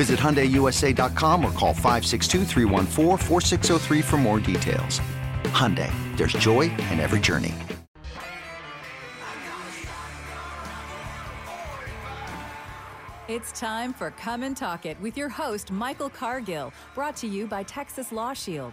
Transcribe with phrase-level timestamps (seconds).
[0.00, 2.46] Visit HyundaiUSA.com or call 562
[4.00, 4.98] for more details.
[5.52, 7.54] Hyundai, there's joy in every journey.
[13.28, 17.46] It's time for Come and Talk It with your host, Michael Cargill, brought to you
[17.46, 18.72] by Texas Law Shield.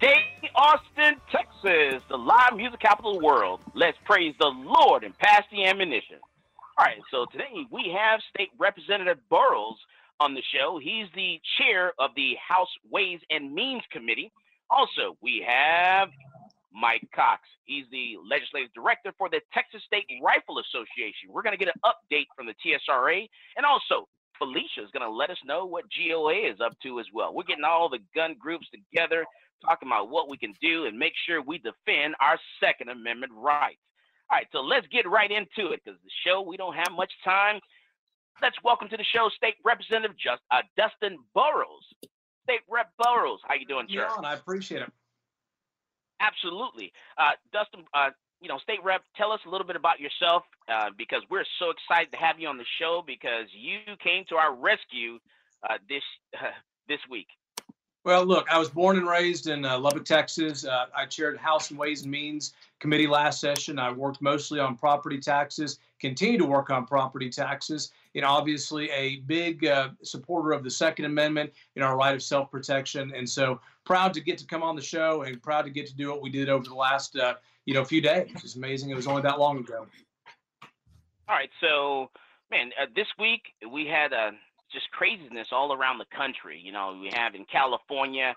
[0.00, 0.22] Day,
[0.54, 3.60] Austin, Texas, the live music capital of the world.
[3.74, 6.18] Let's praise the Lord and pass the ammunition.
[6.78, 9.76] All right, so today we have State Representative Burrows
[10.20, 10.78] on the show.
[10.80, 14.30] He's the chair of the House Ways and Means Committee.
[14.70, 16.10] Also, we have
[16.72, 17.42] Mike Cox.
[17.64, 21.30] He's the legislative director for the Texas State Rifle Association.
[21.32, 23.26] We're going to get an update from the TSRA.
[23.56, 24.06] And also,
[24.38, 27.34] Felicia is going to let us know what GOA is up to as well.
[27.34, 29.26] We're getting all the gun groups together,
[29.64, 33.80] talking about what we can do and make sure we defend our Second Amendment rights.
[34.30, 37.12] All right, so let's get right into it because the show, we don't have much
[37.24, 37.60] time.
[38.42, 41.84] Let's welcome to the show State Representative Just, uh, Dustin Burrows.
[42.44, 43.40] State Rep Burrows.
[43.44, 44.06] How you doing, sir?
[44.08, 44.92] Yeah, I appreciate it.
[46.20, 46.92] Absolutely.
[47.16, 50.42] Uh, Dustin, uh, you know, State Rep, tell us a little bit about yourself
[50.72, 54.36] uh, because we're so excited to have you on the show because you came to
[54.36, 55.18] our rescue
[55.68, 56.02] uh, this
[56.88, 57.28] this week.
[58.04, 60.64] Well, look, I was born and raised in uh, Lubbock, Texas.
[60.64, 63.78] Uh, I chaired House and Ways and Means Committee last session.
[63.78, 68.88] I worked mostly on property taxes, continue to work on property taxes, you know, obviously
[68.90, 73.60] a big uh, supporter of the Second Amendment, in our right of self-protection, and so
[73.84, 76.22] proud to get to come on the show and proud to get to do what
[76.22, 77.34] we did over the last, uh,
[77.66, 78.30] you know, few days.
[78.36, 78.90] It's amazing.
[78.90, 79.86] It was only that long ago.
[81.28, 82.10] All right, so
[82.50, 84.30] man, uh, this week we had uh,
[84.72, 86.60] just craziness all around the country.
[86.62, 88.34] You know, we have in California,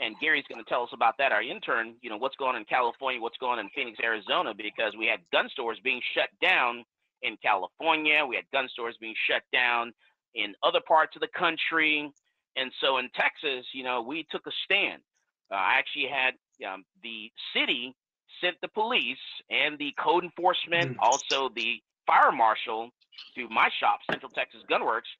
[0.00, 1.32] and Gary's going to tell us about that.
[1.32, 4.52] Our intern, you know, what's going on in California, what's going on in Phoenix, Arizona,
[4.56, 6.84] because we had gun stores being shut down
[7.22, 8.24] in California.
[8.26, 9.92] We had gun stores being shut down
[10.34, 12.10] in other parts of the country.
[12.56, 15.02] And so in Texas, you know, we took a stand.
[15.50, 16.34] Uh, I actually had
[16.66, 17.94] um, the city
[18.40, 19.16] sent the police
[19.50, 21.00] and the code enforcement, mm-hmm.
[21.00, 22.90] also the fire marshal
[23.34, 25.10] to my shop, Central Texas Gunworks,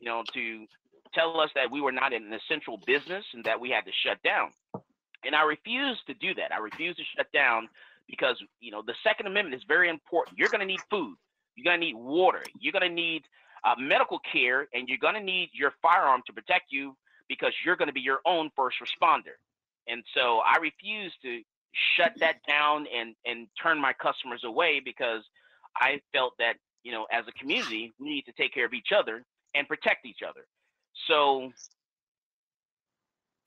[0.00, 0.66] you know, to
[1.14, 3.92] tell us that we were not in an essential business and that we had to
[4.04, 4.50] shut down.
[5.24, 6.52] And I refused to do that.
[6.52, 7.68] I refused to shut down
[8.08, 10.38] because, you know, the Second Amendment is very important.
[10.38, 11.16] You're going to need food.
[11.54, 12.42] You're going to need water.
[12.58, 13.24] You're going to need
[13.64, 16.96] uh, medical care, and you're going to need your firearm to protect you
[17.28, 19.36] because you're going to be your own first responder.
[19.86, 21.42] And so I refused to
[21.96, 25.22] shut that down and and turn my customers away because
[25.76, 28.90] I felt that you know as a community we need to take care of each
[28.96, 29.24] other
[29.54, 30.46] and protect each other.
[31.06, 31.52] So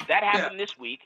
[0.08, 0.66] that happened yeah.
[0.66, 1.02] this week,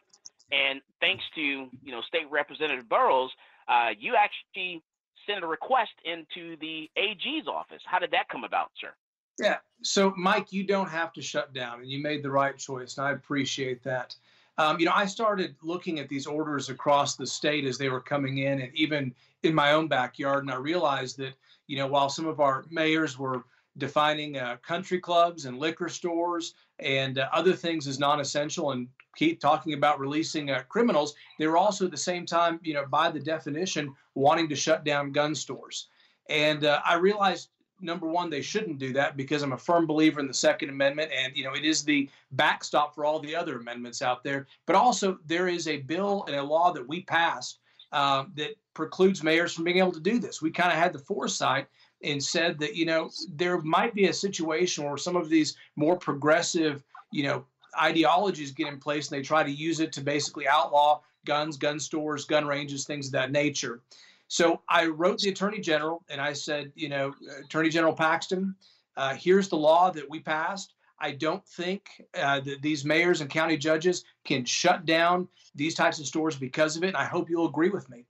[0.52, 3.32] and thanks to you know State Representative Burrows,
[3.68, 4.84] uh, you actually
[5.28, 7.82] sent a request into the AG's office.
[7.86, 8.94] How did that come about, sir?
[9.40, 9.58] Yeah.
[9.84, 13.06] So, Mike, you don't have to shut down, and you made the right choice, and
[13.06, 14.16] I appreciate that.
[14.58, 18.02] Um, you know, I started looking at these orders across the state as they were
[18.02, 21.34] coming in, and even in my own backyard, and I realized that,
[21.68, 23.44] you know, while some of our mayors were
[23.78, 29.40] defining uh, country clubs and liquor stores and uh, other things as non-essential and keep
[29.40, 33.10] talking about releasing uh, criminals they were also at the same time you know by
[33.10, 35.88] the definition wanting to shut down gun stores
[36.30, 37.50] and uh, i realized
[37.82, 41.12] number one, they shouldn't do that because I'm a firm believer in the Second Amendment,
[41.16, 44.48] and you know it is the backstop for all the other amendments out there.
[44.66, 47.60] But also, there is a bill and a law that we passed
[47.92, 50.42] um, that precludes mayors from being able to do this.
[50.42, 51.68] We kind of had the foresight
[52.04, 55.98] and said that you know there might be a situation where some of these more
[55.98, 57.46] progressive, you know,
[57.80, 61.80] ideologies get in place and they try to use it to basically outlaw guns, gun
[61.80, 63.82] stores, gun ranges, things of that nature.
[64.28, 67.14] So I wrote the attorney general and I said, you know,
[67.44, 68.56] Attorney General Paxton,
[68.96, 70.74] uh, here's the law that we passed.
[71.00, 76.00] I don't think uh, that these mayors and county judges can shut down these types
[76.00, 76.88] of stores because of it.
[76.88, 78.06] And I hope you'll agree with me.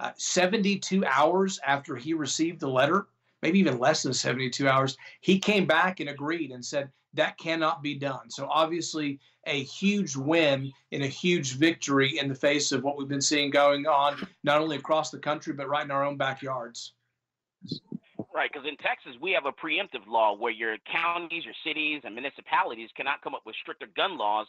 [0.00, 3.06] Uh, 72 hours after he received the letter,
[3.44, 7.82] maybe even less than 72 hours, he came back and agreed and said that cannot
[7.82, 8.30] be done.
[8.30, 13.06] So obviously, a huge win and a huge victory in the face of what we've
[13.06, 16.94] been seeing going on not only across the country but right in our own backyards.
[18.34, 22.14] Right, because in Texas we have a preemptive law where your counties, your cities, and
[22.14, 24.46] municipalities cannot come up with stricter gun laws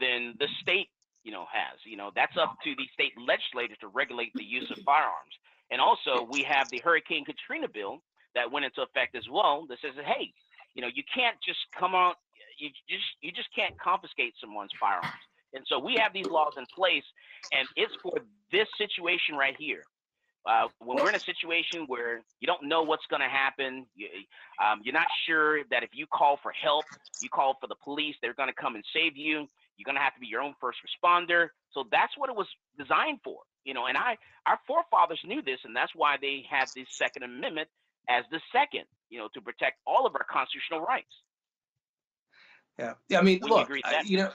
[0.00, 0.88] than the state,
[1.22, 1.78] you know, has.
[1.84, 5.38] You know, that's up to the state legislators to regulate the use of firearms.
[5.70, 8.02] And also, we have the Hurricane Katrina bill
[8.34, 10.32] that went into effect as well that says, hey,
[10.74, 12.14] you know, you can't just come on,
[12.58, 15.08] you just you just can't confiscate someone's firearms.
[15.54, 17.04] And so we have these laws in place,
[17.52, 18.18] and it's for
[18.50, 19.82] this situation right here.
[20.46, 24.08] Uh, when we're in a situation where you don't know what's going to happen, you,
[24.62, 26.84] um, you're not sure that if you call for help,
[27.22, 29.48] you call for the police, they're going to come and save you.
[29.76, 31.48] You're going to have to be your own first responder.
[31.72, 32.46] So that's what it was
[32.78, 33.86] designed for, you know.
[33.86, 37.68] And I, our forefathers knew this, and that's why they had the Second Amendment
[38.08, 41.12] as the second, you know, to protect all of our constitutional rights.
[42.78, 43.18] Yeah, yeah.
[43.18, 44.30] I mean, Would look, you, I, you know,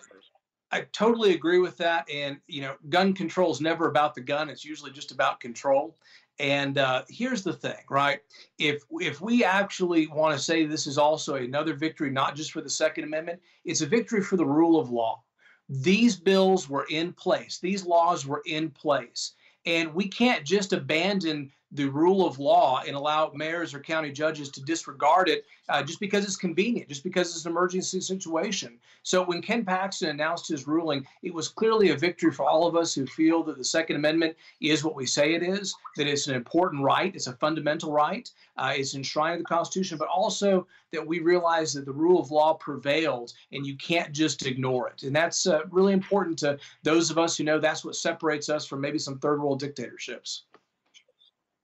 [0.71, 2.09] I totally agree with that.
[2.09, 5.97] And you know, gun control is never about the gun; it's usually just about control.
[6.39, 8.19] And uh, here's the thing, right?
[8.57, 12.61] If if we actually want to say this is also another victory, not just for
[12.61, 15.21] the Second Amendment, it's a victory for the rule of law.
[15.67, 19.33] These bills were in place; these laws were in place,
[19.65, 24.49] and we can't just abandon the rule of law and allow mayors or county judges
[24.49, 28.79] to disregard it uh, just because it's convenient, just because it's an emergency situation.
[29.03, 32.75] So when Ken Paxton announced his ruling, it was clearly a victory for all of
[32.75, 36.27] us who feel that the Second Amendment is what we say it is, that it's
[36.27, 40.65] an important right, it's a fundamental right, uh, it's enshrined in the Constitution, but also
[40.91, 45.03] that we realize that the rule of law prevails and you can't just ignore it.
[45.03, 48.65] And that's uh, really important to those of us who know that's what separates us
[48.65, 50.45] from maybe some third world dictatorships.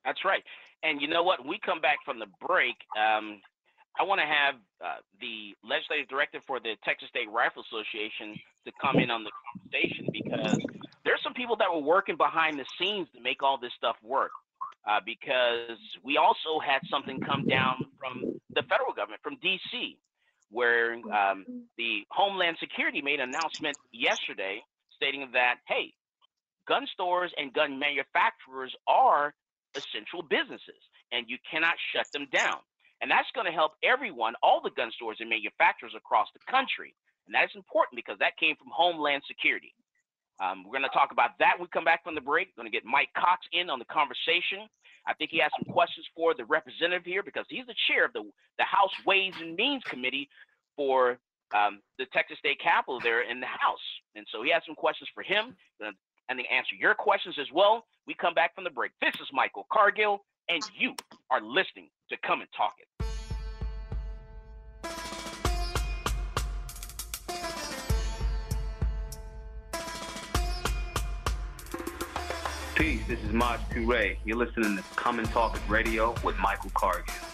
[0.06, 0.44] That's right.
[0.84, 1.46] And you know what?
[1.46, 3.42] We come back from the break, um,
[3.98, 8.36] I want to have uh, the legislative director for the Texas State Rifle Association
[8.66, 10.60] to come in on the conversation because
[11.06, 14.32] there's some people that were working behind the scenes to make all this stuff work.
[14.88, 18.22] Uh, because we also had something come down from
[18.54, 19.98] the federal government, from D.C.,
[20.52, 21.44] where um,
[21.76, 24.62] the Homeland Security made an announcement yesterday
[24.96, 25.92] stating that, hey,
[26.68, 29.34] gun stores and gun manufacturers are
[29.76, 30.82] essential businesses,
[31.12, 32.60] and you cannot shut them down.
[33.02, 36.96] And that's going to help everyone, all the gun stores and manufacturers across the country.
[37.28, 39.74] And that's important because that came from Homeland Security.
[40.40, 42.50] Um, we're going to talk about that when we come back from the break.
[42.56, 44.68] We're going to get Mike Cox in on the conversation.
[45.08, 48.14] I think he has some questions for the representative here because he's the chair of
[48.14, 48.24] the,
[48.58, 50.30] the House Ways and Means Committee
[50.76, 51.20] for
[51.54, 53.86] um, the Texas State Capitol there in the House.
[54.16, 55.56] And so he has some questions for him
[56.30, 57.86] and they answer your questions as well.
[58.08, 58.92] We come back from the break.
[59.02, 60.94] This is Michael Cargill, and you
[61.32, 62.88] are listening to Come and Talk It.
[72.76, 74.18] Peace, this is Maj Toure.
[74.24, 77.25] You're listening to Come and Talk It Radio with Michael Cargill.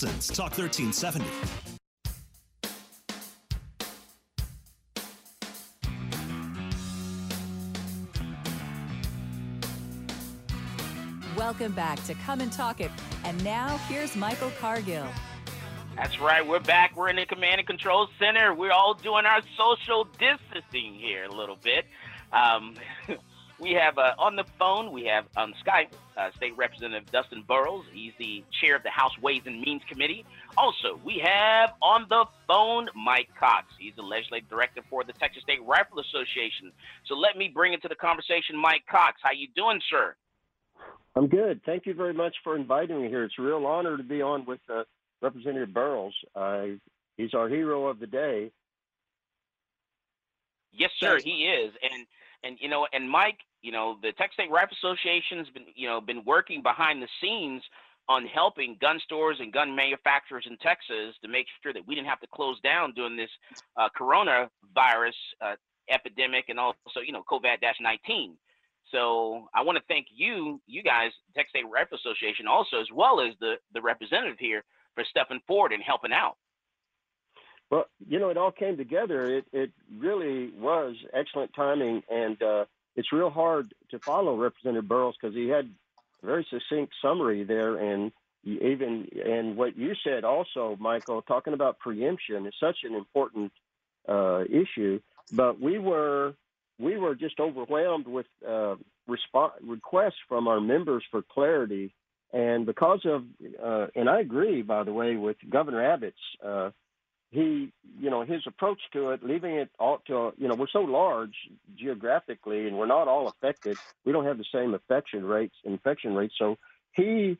[0.00, 1.26] Austin's Talk 1370.
[11.36, 12.92] Welcome back to Come and Talk It.
[13.24, 15.04] And now here's Michael Cargill.
[15.96, 16.46] That's right.
[16.46, 16.96] We're back.
[16.96, 18.54] We're in the Command and Control Center.
[18.54, 21.86] We're all doing our social distancing here a little bit.
[22.32, 22.74] Um,
[23.60, 27.84] We have uh, on the phone, we have on Skype, uh, State Representative Dustin Burrows.
[27.92, 30.24] He's the chair of the House Ways and Means Committee.
[30.56, 33.66] Also, we have on the phone Mike Cox.
[33.76, 36.70] He's the legislative director for the Texas State Rifle Association.
[37.06, 39.20] So let me bring into the conversation Mike Cox.
[39.22, 40.14] How you doing, sir?
[41.16, 41.60] I'm good.
[41.66, 43.24] Thank you very much for inviting me here.
[43.24, 44.84] It's a real honor to be on with uh,
[45.20, 46.14] Representative Burrows.
[46.36, 46.66] Uh,
[47.16, 48.52] he's our hero of the day.
[50.72, 51.72] Yes, sir, he is.
[51.82, 52.06] And
[52.44, 55.88] and you know, and Mike, you know, the Texas State Rifle Association has been, you
[55.88, 57.62] know, been working behind the scenes
[58.08, 62.08] on helping gun stores and gun manufacturers in Texas to make sure that we didn't
[62.08, 63.30] have to close down during this
[63.76, 65.12] uh, coronavirus
[65.44, 65.54] uh,
[65.90, 68.34] epidemic and also, you know, COVID-19.
[68.90, 73.20] So I want to thank you, you guys, Texas State Rifle Association, also as well
[73.20, 74.64] as the the representative here
[74.94, 76.36] for stepping forward and helping out.
[77.70, 79.24] Well, you know, it all came together.
[79.38, 82.64] It it really was excellent timing, and uh,
[82.96, 85.70] it's real hard to follow Representative Burrows because he had
[86.22, 88.10] a very succinct summary there, and
[88.44, 93.52] even and what you said also, Michael, talking about preemption is such an important
[94.08, 95.00] uh, issue.
[95.30, 96.34] But we were
[96.78, 101.92] we were just overwhelmed with uh, response requests from our members for clarity,
[102.32, 103.24] and because of
[103.62, 106.70] uh, and I agree, by the way, with Governor Abbott's uh,
[107.30, 107.70] he,
[108.00, 111.34] you know, his approach to it, leaving it all to, you know, we're so large
[111.76, 113.76] geographically and we're not all affected.
[114.04, 116.34] We don't have the same infection rates, infection rates.
[116.38, 116.56] So
[116.92, 117.36] he,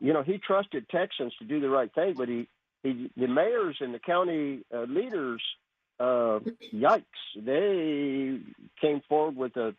[0.00, 2.48] you know, he trusted Texans to do the right thing, but he,
[2.82, 5.42] he the mayors and the county uh, leaders,
[6.00, 6.40] uh,
[6.72, 7.04] yikes,
[7.36, 8.38] they
[8.80, 9.74] came forward with a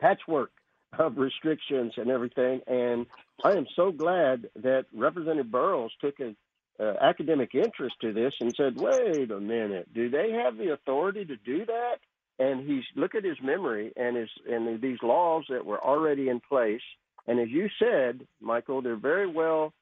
[0.00, 0.50] patchwork
[0.98, 2.60] of restrictions and everything.
[2.66, 3.06] And
[3.44, 6.34] I am so glad that Representative Burrows took a
[6.82, 11.24] uh, academic interest to this and said, "Wait a minute, do they have the authority
[11.24, 11.98] to do that?"
[12.38, 16.40] And he's look at his memory and his and these laws that were already in
[16.40, 16.82] place.
[17.26, 19.72] And as you said, Michael, they're very well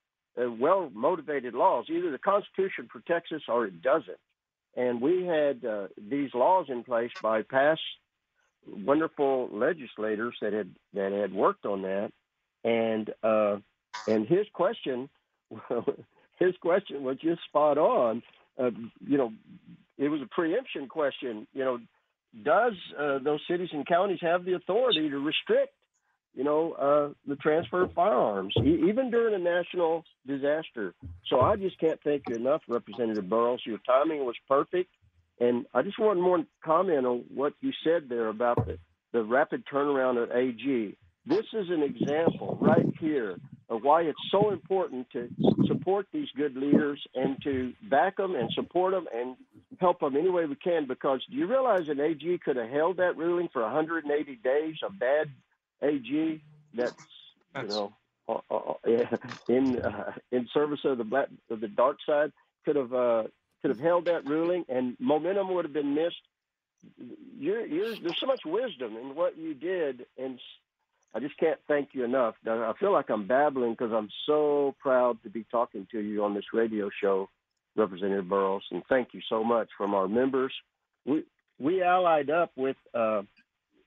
[0.40, 1.86] uh, well motivated laws.
[1.88, 4.18] Either the Constitution protects us or it doesn't.
[4.76, 7.80] And we had uh, these laws in place by past
[8.66, 12.12] wonderful legislators that had that had worked on that.
[12.62, 13.56] And uh,
[14.06, 15.08] and his question
[16.40, 18.22] his question was just spot on.
[18.58, 18.70] Uh,
[19.06, 19.32] you know,
[19.98, 21.46] it was a preemption question.
[21.52, 21.78] You know,
[22.42, 25.74] does uh, those cities and counties have the authority to restrict,
[26.34, 30.94] you know, uh, the transfer of firearms, e- even during a national disaster?
[31.28, 33.60] So I just can't thank you enough, Representative Burrows.
[33.66, 34.90] Your timing was perfect.
[35.38, 38.78] And I just want more comment on what you said there about the,
[39.12, 40.96] the rapid turnaround at AG.
[41.26, 43.36] This is an example right here
[43.70, 45.28] of why it's so important to
[45.66, 49.36] support these good leaders and to back them and support them and
[49.78, 50.86] help them any way we can.
[50.86, 54.74] Because do you realize an AG could have held that ruling for 180 days?
[54.84, 55.30] A bad
[55.82, 56.42] AG
[56.74, 56.94] that's,
[57.54, 57.72] that's...
[57.72, 57.92] you know
[58.28, 59.16] uh, uh, uh
[59.48, 62.32] in uh, in service of the black of the dark side
[62.64, 63.22] could have uh,
[63.62, 66.20] could have held that ruling and momentum would have been missed.
[67.38, 70.40] You're, you're, there's so much wisdom in what you did and
[71.12, 72.36] I just can't thank you enough.
[72.46, 76.34] I feel like I'm babbling because I'm so proud to be talking to you on
[76.34, 77.28] this radio show,
[77.76, 80.52] Representative Burrows, and thank you so much from our members.
[81.04, 81.24] We
[81.58, 83.22] we allied up with uh,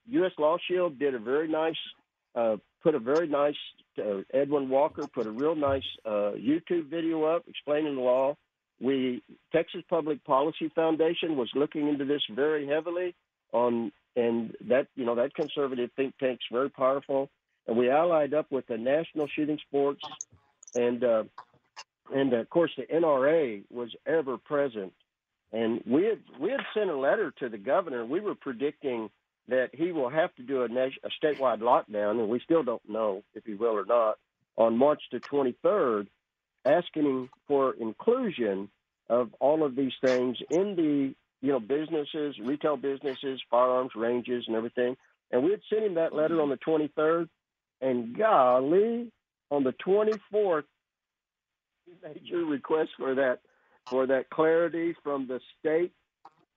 [0.10, 0.32] U.S.
[0.38, 1.78] Law Shield, did a very nice,
[2.36, 3.56] uh, put a very nice.
[3.98, 8.36] Uh, Edwin Walker put a real nice uh, YouTube video up explaining the law.
[8.82, 13.16] We Texas Public Policy Foundation was looking into this very heavily
[13.54, 17.30] on and that you know that conservative think tank's very powerful.
[17.68, 20.04] And we allied up with the National Shooting Sports,
[20.76, 21.24] and uh,
[22.14, 24.94] and of course the NRA was ever present.
[25.52, 28.06] And we had we had sent a letter to the governor.
[28.06, 29.10] We were predicting
[29.48, 33.24] that he will have to do a, a statewide lockdown, and we still don't know
[33.34, 34.18] if he will or not
[34.56, 36.08] on March the 23rd,
[36.66, 38.70] asking for inclusion
[39.10, 44.56] of all of these things in the you know, businesses, retail businesses, firearms ranges, and
[44.56, 44.96] everything.
[45.30, 47.28] And we had sent him that letter on the 23rd,
[47.82, 49.12] and golly,
[49.52, 50.64] on the 24th,
[51.86, 53.40] he made your request for that
[53.88, 55.92] for that clarity from the state.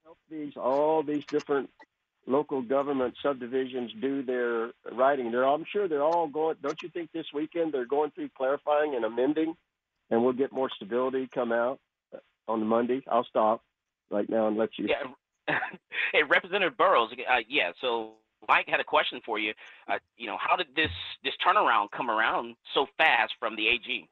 [0.05, 1.69] Help these all these different
[2.25, 5.31] local government subdivisions do their writing.
[5.31, 6.55] They're I'm sure they're all going.
[6.63, 9.57] Don't you think this weekend they're going through clarifying and amending,
[10.09, 11.77] and we'll get more stability come out
[12.15, 13.01] uh, on the Monday.
[13.11, 13.61] I'll stop
[14.09, 14.87] right now and let you.
[14.87, 15.55] Yeah.
[16.13, 17.11] hey, Representative Burrows.
[17.11, 17.71] Uh, yeah.
[17.81, 18.13] So
[18.47, 19.53] Mike had a question for you.
[19.87, 20.91] Uh, you know, how did this
[21.23, 24.09] this turnaround come around so fast from the AG?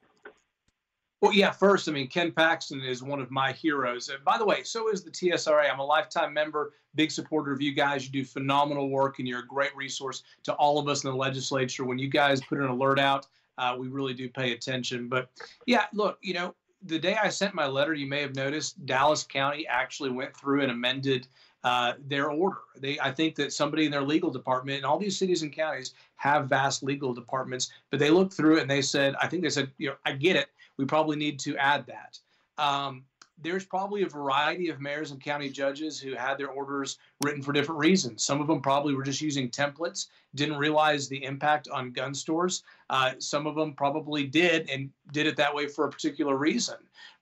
[1.22, 1.52] Well, yeah.
[1.52, 4.10] First, I mean, Ken Paxton is one of my heroes.
[4.10, 5.72] Uh, by the way, so is the TSRA.
[5.72, 8.06] I'm a lifetime member, big supporter of you guys.
[8.06, 11.16] You do phenomenal work, and you're a great resource to all of us in the
[11.16, 11.86] legislature.
[11.86, 15.08] When you guys put an alert out, uh, we really do pay attention.
[15.08, 15.30] But
[15.66, 16.54] yeah, look, you know,
[16.86, 20.62] the day I sent my letter, you may have noticed Dallas County actually went through
[20.62, 21.28] and amended
[21.64, 22.60] uh, their order.
[22.78, 25.94] They, I think that somebody in their legal department, and all these cities and counties
[26.18, 29.50] have vast legal departments, but they looked through it and they said, I think they
[29.50, 30.50] said, you know, I get it.
[30.78, 32.20] We probably need to add that.
[32.58, 33.04] Um,
[33.38, 37.52] there's probably a variety of mayors and county judges who had their orders written for
[37.52, 38.24] different reasons.
[38.24, 42.64] Some of them probably were just using templates, didn't realize the impact on gun stores.
[42.90, 46.76] Uh, some of them probably did and did it that way for a particular reason.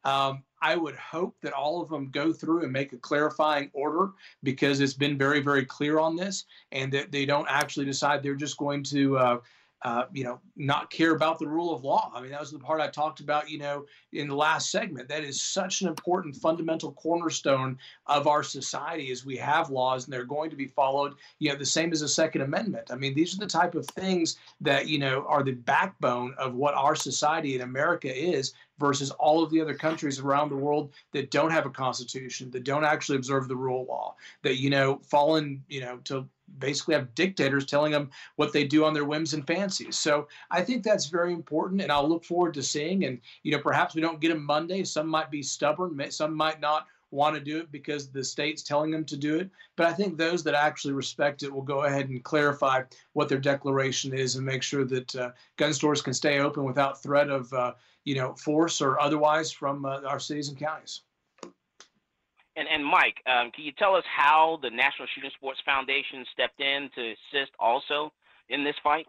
[0.05, 4.11] Um, I would hope that all of them go through and make a clarifying order
[4.43, 8.35] because it's been very, very clear on this, and that they don't actually decide they're
[8.35, 9.17] just going to.
[9.17, 9.37] Uh,
[9.83, 12.09] uh, you know, not care about the rule of law.
[12.15, 15.09] I mean, that was the part I talked about, you know, in the last segment.
[15.09, 20.13] That is such an important fundamental cornerstone of our society is we have laws and
[20.13, 22.91] they're going to be followed, you know, the same as the Second Amendment.
[22.91, 26.53] I mean, these are the type of things that, you know, are the backbone of
[26.53, 30.91] what our society in America is versus all of the other countries around the world
[31.13, 34.69] that don't have a constitution, that don't actually observe the rule of law, that, you
[34.69, 36.27] know, fall in, you know, to
[36.59, 39.95] basically have dictators telling them what they do on their whims and fancies.
[39.95, 43.05] So I think that's very important, and I'll look forward to seeing.
[43.05, 44.83] And you know, perhaps we don't get them Monday.
[44.83, 46.11] Some might be stubborn.
[46.11, 49.49] Some might not want to do it because the state's telling them to do it.
[49.77, 53.37] But I think those that actually respect it will go ahead and clarify what their
[53.37, 57.53] declaration is and make sure that uh, gun stores can stay open without threat of
[57.53, 57.73] uh,
[58.05, 61.01] you know force or otherwise from uh, our cities and counties.
[62.55, 66.59] And and Mike, um, can you tell us how the National Shooting Sports Foundation stepped
[66.59, 68.11] in to assist also
[68.49, 69.05] in this fight?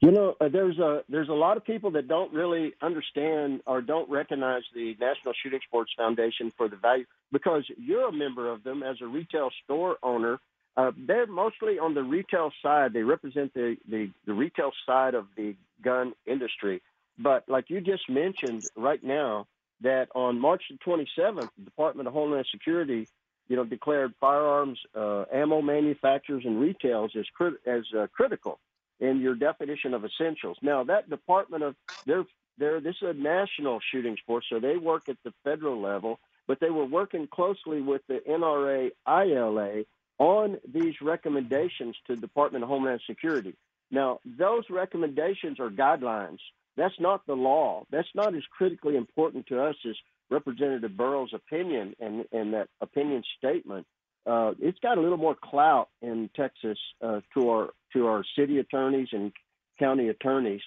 [0.00, 3.82] You know, uh, there's a there's a lot of people that don't really understand or
[3.82, 8.62] don't recognize the National Shooting Sports Foundation for the value because you're a member of
[8.62, 10.38] them as a retail store owner.
[10.76, 12.92] Uh, they're mostly on the retail side.
[12.92, 16.80] They represent the, the, the retail side of the gun industry.
[17.18, 19.46] But like you just mentioned right now,
[19.80, 23.08] that on March the 27th, the Department of Homeland Security,
[23.48, 28.58] you know, declared firearms, uh, ammo manufacturers, and retails as crit- as uh, critical
[29.00, 30.56] in your definition of essentials.
[30.62, 32.24] Now, that Department of they're
[32.58, 36.60] they're this is a national shooting sport, so they work at the federal level, but
[36.60, 39.84] they were working closely with the NRA ILA
[40.18, 43.54] on these recommendations to the Department of Homeland Security.
[43.90, 46.38] Now, those recommendations are guidelines
[46.78, 47.84] that's not the law.
[47.90, 49.96] That's not as critically important to us as
[50.30, 53.86] Representative Burrows' opinion and, and that opinion statement.
[54.26, 58.58] Uh, it's got a little more clout in Texas uh, to our to our city
[58.58, 59.32] attorneys and
[59.78, 60.60] county attorneys,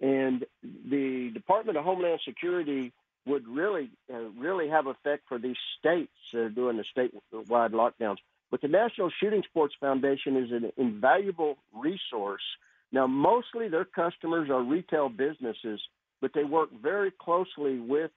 [0.00, 2.92] and the Department of Homeland Security
[3.26, 8.18] would really uh, really have effect for these states that are doing the statewide lockdowns.
[8.50, 12.42] But the National Shooting Sports Foundation is an invaluable resource
[12.90, 15.80] now, mostly their customers are retail businesses,
[16.20, 18.10] but they work very closely with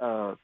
[0.00, 0.34] uh,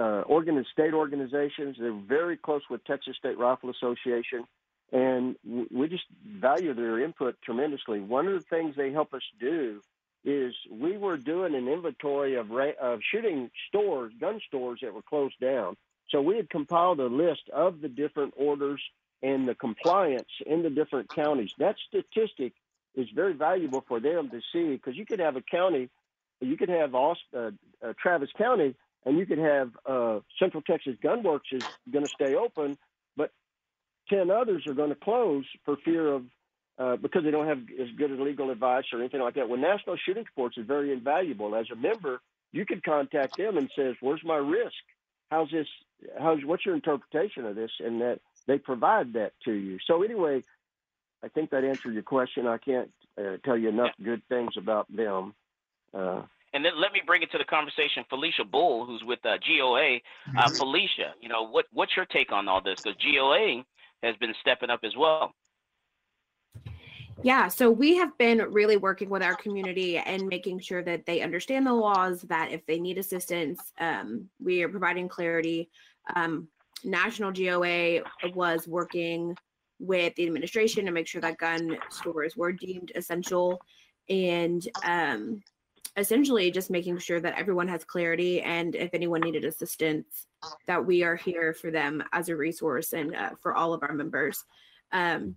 [0.00, 1.76] uh, organ state organizations.
[1.78, 4.44] They're very close with Texas State Rifle Association,
[4.92, 5.36] and
[5.70, 8.00] we just value their input tremendously.
[8.00, 9.80] One of the things they help us do
[10.24, 15.38] is we were doing an inventory of, of shooting stores, gun stores that were closed
[15.40, 15.76] down.
[16.10, 18.82] So we had compiled a list of the different orders
[19.22, 21.52] and the compliance in the different counties.
[21.58, 22.54] That statistic
[22.98, 25.88] is very valuable for them to see because you could have a county,
[26.40, 28.74] you could have Austin, uh, uh, Travis County,
[29.06, 32.76] and you could have uh, Central Texas Gunworks is going to stay open,
[33.16, 33.30] but
[34.08, 36.24] ten others are going to close for fear of
[36.78, 39.48] uh, because they don't have as good a legal advice or anything like that.
[39.48, 41.54] Well, National Shooting Sports is very invaluable.
[41.54, 42.20] As a member,
[42.52, 44.74] you could contact them and says, "Where's my risk?
[45.30, 45.66] How's this?
[46.18, 49.78] How's what's your interpretation of this?" And that they provide that to you.
[49.86, 50.42] So anyway,
[51.22, 52.46] I think that answered your question.
[52.46, 54.04] I can't uh, tell you enough yeah.
[54.04, 55.34] good things about them.
[55.92, 56.22] Uh,
[56.54, 59.96] and then let me bring it to the conversation, Felicia Bull, who's with uh, GOA.
[59.96, 59.98] Uh,
[60.30, 60.54] mm-hmm.
[60.54, 61.66] Felicia, you know what?
[61.72, 62.80] What's your take on all this?
[62.82, 63.64] Because GOA
[64.02, 65.34] has been stepping up as well.
[67.22, 71.20] Yeah, so we have been really working with our community and making sure that they
[71.20, 72.22] understand the laws.
[72.22, 75.68] That if they need assistance, um, we are providing clarity.
[76.14, 76.48] Um,
[76.84, 78.02] National GOA
[78.34, 79.36] was working
[79.78, 83.60] with the administration to make sure that gun stores were deemed essential
[84.08, 85.40] and um,
[85.96, 90.26] essentially just making sure that everyone has clarity and if anyone needed assistance
[90.66, 93.92] that we are here for them as a resource and uh, for all of our
[93.92, 94.44] members.
[94.92, 95.36] Um,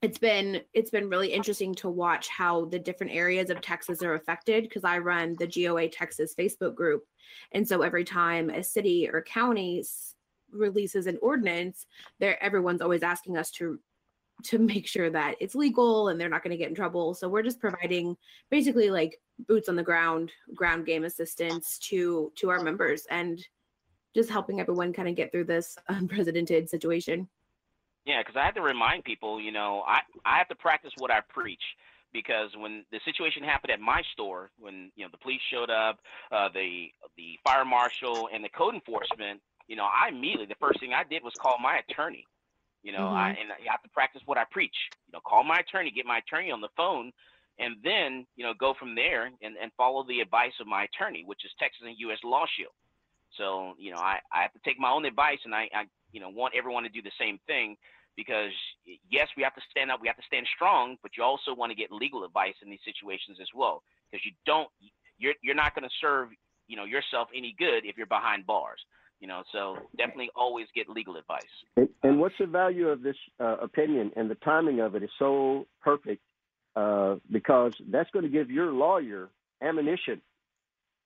[0.00, 4.14] it's been it's been really interesting to watch how the different areas of texas are
[4.14, 7.04] affected because i run the goa texas facebook group.
[7.52, 9.84] And so every time a city or county
[10.52, 11.86] releases an ordinance
[12.18, 13.78] there everyone's always asking us to
[14.44, 17.28] to make sure that it's legal and they're not going to get in trouble so
[17.28, 18.16] we're just providing
[18.50, 23.44] basically like boots on the ground ground game assistance to to our members and
[24.14, 27.28] just helping everyone kind of get through this unprecedented situation.
[28.04, 31.10] Yeah, because I have to remind people, you know, I, I have to practice what
[31.10, 31.62] I preach
[32.12, 35.98] because when the situation happened at my store, when you know the police showed up,
[36.32, 40.80] uh, the the fire marshal and the code enforcement, you know, I immediately the first
[40.80, 42.26] thing I did was call my attorney.
[42.82, 43.16] You know, mm-hmm.
[43.16, 44.74] I and I have to practice what I preach.
[45.06, 47.12] You know, call my attorney, get my attorney on the phone,
[47.58, 51.22] and then you know go from there and, and follow the advice of my attorney,
[51.26, 52.18] which is Texas and U.S.
[52.24, 52.72] Law Shield.
[53.36, 56.20] So you know, I, I have to take my own advice, and I, I you
[56.20, 57.76] know want everyone to do the same thing
[58.16, 58.52] because
[59.10, 61.70] yes, we have to stand up, we have to stand strong, but you also want
[61.70, 64.68] to get legal advice in these situations as well because you don't
[65.18, 66.30] you're you're not going to serve
[66.68, 68.80] you know yourself any good if you're behind bars.
[69.20, 71.42] You know, so definitely always get legal advice.
[71.76, 75.10] And, and what's the value of this uh, opinion and the timing of it is
[75.18, 76.22] so perfect
[76.76, 79.28] uh, because that's going to give your lawyer
[79.60, 80.20] ammunition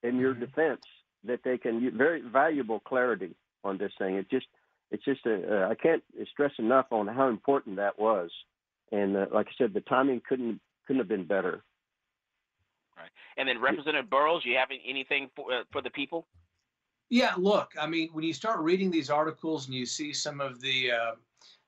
[0.03, 0.45] in your mm-hmm.
[0.45, 0.83] defense
[1.25, 4.17] that they can very valuable clarity on this thing.
[4.17, 4.47] It just
[4.91, 8.31] it's just a, uh, I can't stress enough on how important that was.
[8.91, 11.63] And uh, like I said, the timing couldn't couldn't have been better.
[12.97, 13.09] Right.
[13.39, 16.27] And then Representative Burrows, you have anything for uh, for the people?
[17.13, 20.63] Yeah, look, I mean, when you start reading these articles and you see some of
[20.63, 21.11] the uh,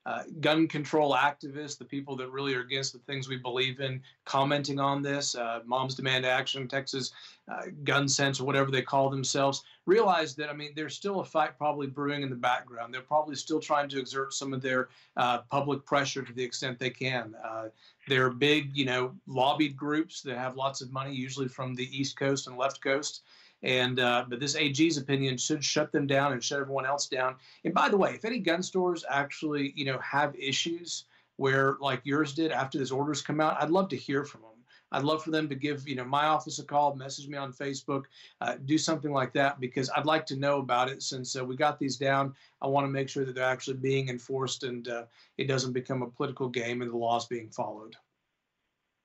[0.07, 4.01] uh, gun control activists, the people that really are against the things we believe in,
[4.25, 5.35] commenting on this.
[5.35, 7.13] Uh, Moms Demand Action, Texas
[7.53, 11.25] uh, Gun Sense, or whatever they call themselves, realize that, I mean, there's still a
[11.27, 12.95] fight probably brewing in the background.
[12.95, 16.79] They're probably still trying to exert some of their uh, public pressure to the extent
[16.79, 17.35] they can.
[17.45, 17.65] Uh,
[18.09, 22.17] they're big, you know, lobbied groups that have lots of money, usually from the East
[22.17, 23.25] Coast and left coast.
[23.65, 27.37] And uh, but this AG's opinion should shut them down and shut everyone else down.
[27.65, 32.03] And by the way, if any gun stores actually you know have issues where like
[32.05, 34.51] yours did after this orders come out, I'd love to hear from them.
[34.93, 37.55] I'd love for them to give you know my office a call, message me on
[37.55, 38.05] Facebook,
[38.43, 41.03] uh, do something like that because I'd like to know about it.
[41.03, 44.11] Since uh, we got these down, I want to make sure that they're actually being
[44.11, 45.05] enforced and uh,
[45.39, 47.97] it doesn't become a political game and the laws being followed.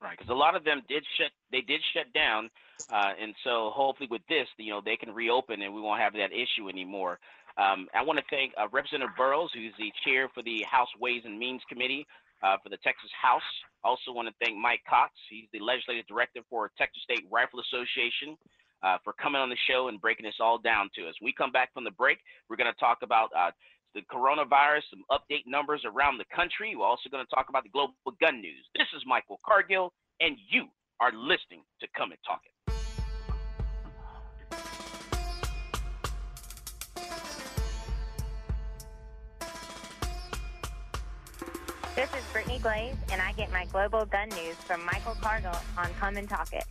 [0.02, 1.32] Right, because a lot of them did shut.
[1.52, 2.50] They did shut down,
[2.90, 6.14] uh, and so hopefully with this, you know, they can reopen and we won't have
[6.14, 7.20] that issue anymore.
[7.58, 11.24] Um, I want to thank uh, Representative Burrows, who's the chair for the House Ways
[11.26, 12.08] and Means Committee
[12.42, 13.44] uh, for the Texas House.
[13.84, 15.12] Also want to thank Mike Cox.
[15.30, 18.38] He's the legislative director for Texas State Rifle Association.
[18.82, 21.14] Uh, for coming on the show and breaking this all down to us.
[21.22, 23.52] we come back from the break, we're going to talk about uh,
[23.96, 26.76] the coronavirus, some update numbers around the country.
[26.76, 28.66] We're also going to talk about the global gun news.
[28.76, 30.66] This is Michael Cargill, and you
[31.00, 32.54] are listening to Come and Talk It.
[41.96, 45.90] This is Brittany Glaze, and I get my global gun news from Michael Cargill on
[46.00, 46.64] Come and Talk It.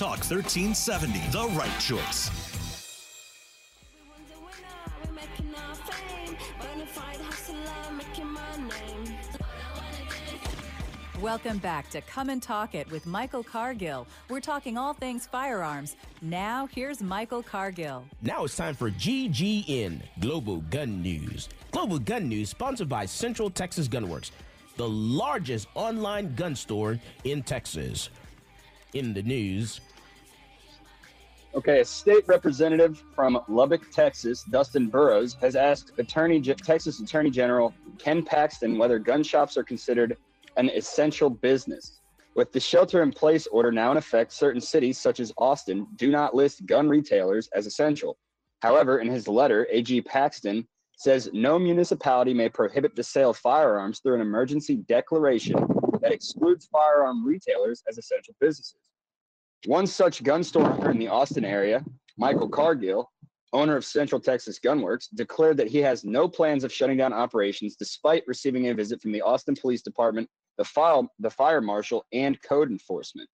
[0.00, 2.30] Talk 1370, the right choice.
[11.20, 14.06] Welcome back to Come and Talk It with Michael Cargill.
[14.30, 15.96] We're talking all things firearms.
[16.22, 18.02] Now, here's Michael Cargill.
[18.22, 21.50] Now it's time for GGN, Global Gun News.
[21.72, 24.30] Global Gun News, sponsored by Central Texas Gunworks,
[24.78, 28.08] the largest online gun store in Texas.
[28.94, 29.80] In the news,
[31.52, 37.74] Okay, a state representative from Lubbock, Texas, Dustin Burrows, has asked Attorney Texas Attorney General
[37.98, 40.16] Ken Paxton whether gun shops are considered
[40.56, 42.00] an essential business.
[42.36, 46.12] With the shelter in place order now in effect, certain cities, such as Austin, do
[46.12, 48.16] not list gun retailers as essential.
[48.62, 53.98] However, in his letter, AG Paxton says no municipality may prohibit the sale of firearms
[53.98, 55.56] through an emergency declaration
[56.00, 58.89] that excludes firearm retailers as essential businesses.
[59.66, 61.84] One such gun store owner in the Austin area,
[62.16, 63.10] Michael Cargill,
[63.52, 67.76] owner of Central Texas Gunworks, declared that he has no plans of shutting down operations
[67.76, 72.40] despite receiving a visit from the Austin Police Department, the file, the fire marshal, and
[72.42, 73.28] code enforcement.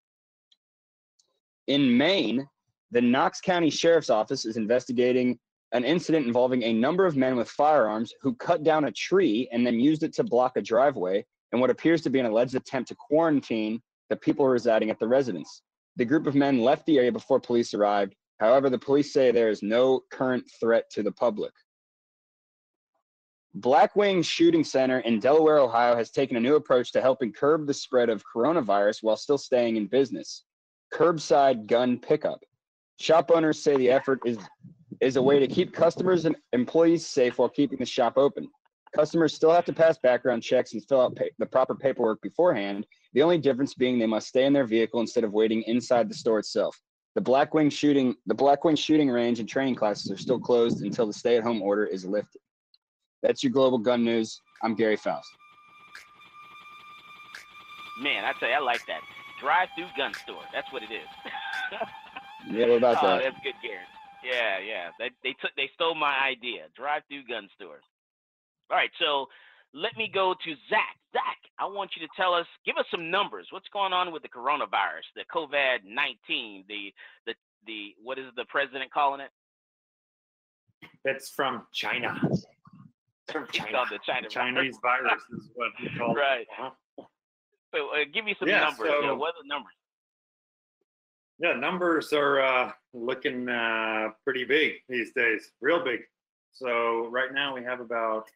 [1.68, 2.48] In Maine,
[2.92, 5.38] the Knox County Sheriff's Office is investigating
[5.74, 9.66] an incident involving a number of men with firearms who cut down a tree and
[9.66, 12.90] then used it to block a driveway in what appears to be an alleged attempt
[12.90, 15.62] to quarantine the people residing at the residence.
[15.98, 18.16] The group of men left the area before police arrived.
[18.40, 21.54] However, the police say there is no current threat to the public.
[23.58, 27.74] Blackwing Shooting Center in Delaware, Ohio has taken a new approach to helping curb the
[27.74, 30.44] spread of coronavirus while still staying in business.
[30.94, 32.42] Curbside gun pickup.
[33.00, 34.38] Shop owners say the effort is,
[35.00, 38.50] is a way to keep customers and employees safe while keeping the shop open.
[38.96, 42.86] Customers still have to pass background checks and fill out the proper paperwork beforehand.
[43.14, 46.16] The only difference being they must stay in their vehicle instead of waiting inside the
[46.16, 46.80] store itself.
[47.16, 51.14] The Blackwing shooting the Blackwing shooting range and training classes are still closed until the
[51.14, 52.42] stay-at-home order is lifted.
[53.22, 54.42] That's your global gun news.
[54.64, 55.30] I'm Gary Faust.
[58.02, 59.00] Man, I tell you, I like that.
[59.42, 60.44] Drive-through gun store.
[60.54, 61.08] That's what it is.
[62.48, 63.24] Yeah, what about oh, that?
[63.24, 63.80] that's good, Gary.
[64.24, 64.90] Yeah, yeah.
[65.00, 66.68] They they took they stole my idea.
[66.76, 67.84] Drive-through gun stores.
[68.72, 69.28] All right, so
[69.74, 70.96] let me go to Zach.
[71.14, 73.48] Zach, I want you to tell us, give us some numbers.
[73.52, 76.92] What's going on with the coronavirus, the COVID nineteen, the
[77.26, 77.34] the
[77.68, 79.30] the what is the president calling it?
[81.06, 82.20] It's from China.
[83.32, 83.82] From China.
[83.92, 86.42] it China Chinese virus is what he called Right.
[86.42, 86.48] it.
[86.56, 86.70] Huh?
[87.74, 88.88] So uh, give me some Yeah, numbers.
[88.88, 89.74] so- Uh, what are the numbers?
[91.40, 96.02] Yeah, numbers are uh, looking uh, pretty big these days, real big.
[96.56, 98.30] So right now we have about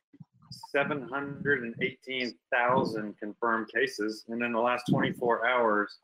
[0.72, 5.98] 718,000 confirmed cases, and in the last 24 hours,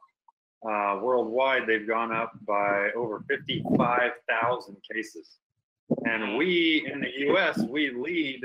[0.66, 5.40] uh, worldwide they've gone up by over 55,000 cases.
[6.06, 7.60] And we in the U.S.
[7.60, 8.42] we lead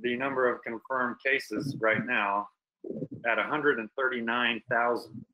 [0.00, 2.48] the number of confirmed cases right now
[3.26, 5.24] at 139,000.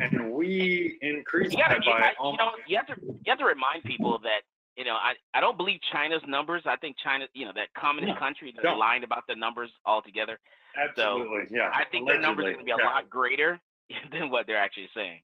[0.00, 3.18] And we increased You gotta, that you, by I, you know, you have to you
[3.26, 4.42] have to remind people that
[4.76, 6.62] you know I, I don't believe China's numbers.
[6.66, 8.78] I think China, you know, that communist No, country, they're don't.
[8.78, 10.38] lying about the numbers altogether.
[10.76, 12.84] Absolutely, so yeah, I think their numbers are going to be a yeah.
[12.84, 13.60] lot greater
[14.12, 15.20] than what they're actually saying.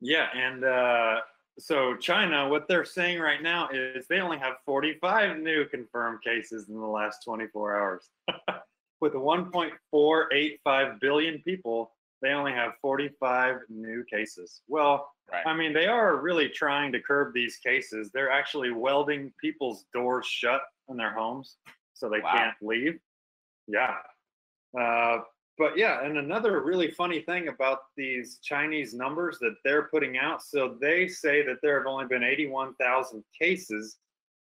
[0.00, 1.20] Yeah, and uh,
[1.58, 6.68] so China, what they're saying right now is they only have 45 new confirmed cases
[6.68, 8.08] in the last 24 hours.
[9.00, 14.62] With 1.485 billion people, they only have 45 new cases.
[14.68, 15.46] Well, Right.
[15.46, 18.10] I mean, they are really trying to curb these cases.
[18.12, 21.56] They're actually welding people's doors shut in their homes
[21.94, 22.32] so they Wow.
[22.32, 22.98] can't leave.
[23.68, 23.96] Yeah.
[24.76, 25.20] Uh,
[25.56, 30.42] but yeah, and another really funny thing about these Chinese numbers that they're putting out
[30.42, 33.98] so they say that there have only been 81,000 cases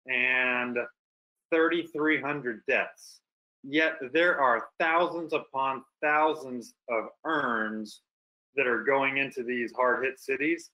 [0.06, 0.78] and
[1.52, 3.20] 3,300 deaths.
[3.64, 8.02] Yet there are thousands upon thousands of urns
[8.56, 10.70] that are going into these hard hit cities.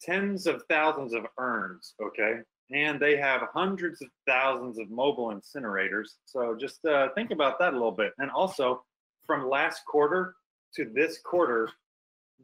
[0.00, 2.40] Tens of thousands of urns, okay?
[2.72, 6.08] And they have hundreds of thousands of mobile incinerators.
[6.24, 8.12] So just uh, think about that a little bit.
[8.18, 8.84] And also,
[9.26, 10.34] from last quarter
[10.74, 11.68] to this quarter,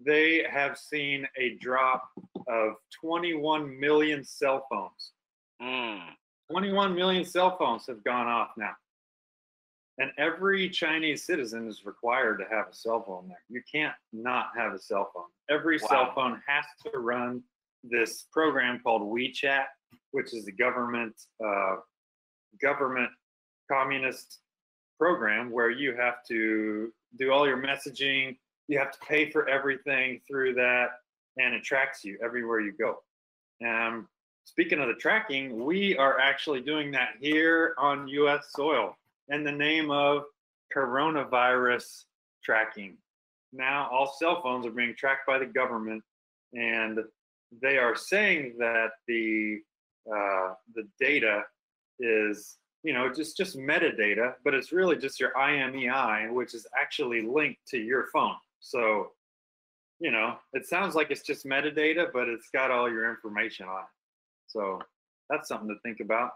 [0.04, 2.08] they have seen a drop
[2.46, 5.12] of 21 million cell phones.
[5.60, 6.02] Mm.
[6.50, 8.72] 21 million cell phones have gone off now.
[9.98, 13.42] And every Chinese citizen is required to have a cell phone there.
[13.48, 15.24] You can't not have a cell phone.
[15.50, 17.42] Every cell phone has to run
[17.82, 19.64] this program called WeChat,
[20.12, 21.76] which is the government uh,
[22.62, 23.10] government
[23.70, 24.38] communist
[24.98, 28.36] program where you have to do all your messaging.
[28.68, 30.90] You have to pay for everything through that,
[31.38, 32.98] and it tracks you everywhere you go.
[33.66, 34.06] Um,
[34.44, 38.50] speaking of the tracking, we are actually doing that here on U.S.
[38.54, 38.94] soil
[39.30, 40.22] in the name of
[40.74, 42.04] coronavirus
[42.44, 42.96] tracking.
[43.52, 46.02] Now, all cell phones are being tracked by the government,
[46.52, 46.98] and
[47.62, 49.58] they are saying that the
[50.10, 51.42] uh, the data
[51.98, 57.22] is you know just just metadata, but it's really just your IMEI, which is actually
[57.22, 58.36] linked to your phone.
[58.60, 59.12] So,
[60.00, 63.80] you know, it sounds like it's just metadata, but it's got all your information on
[63.80, 63.88] it.
[64.46, 64.80] So
[65.30, 66.30] that's something to think about.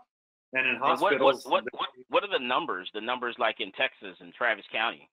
[0.55, 1.65] And in And what, what hospitals, what
[2.09, 2.91] what are the numbers?
[2.93, 5.09] The numbers like in Texas and Travis County.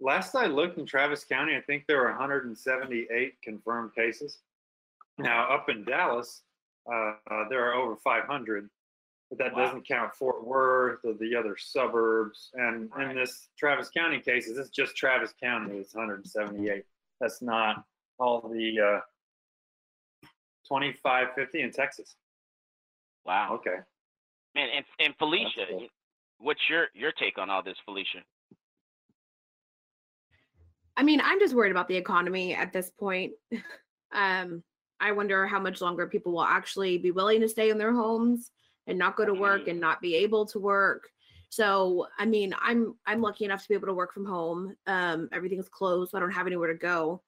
[0.00, 4.38] last I looked in Travis County, I think there were 178 confirmed cases.
[5.18, 6.42] Now, up in Dallas,
[6.90, 8.70] uh, uh, there are over 500,
[9.28, 9.66] but that Wow.
[9.66, 12.50] doesn't count Fort Worth or the other suburbs.
[12.54, 13.10] And Right.
[13.10, 16.86] in this Travis County cases, it's just Travis County is 178.
[17.20, 17.84] That's not
[18.18, 20.26] all the uh,
[20.66, 22.16] 25, 50 in Texas.
[23.26, 23.54] Wow.
[23.56, 23.80] Okay.
[24.54, 25.86] Man, and and Felicia, cool.
[26.38, 28.18] what's your your take on all this, Felicia?
[30.96, 33.32] I mean, I'm just worried about the economy at this point.
[34.12, 34.64] Um,
[34.98, 38.50] I wonder how much longer people will actually be willing to stay in their homes
[38.88, 41.08] and not go to work and not be able to work.
[41.48, 44.76] So, I mean, I'm I'm lucky enough to be able to work from home.
[44.86, 47.22] Um, everything's closed, so I don't have anywhere to go.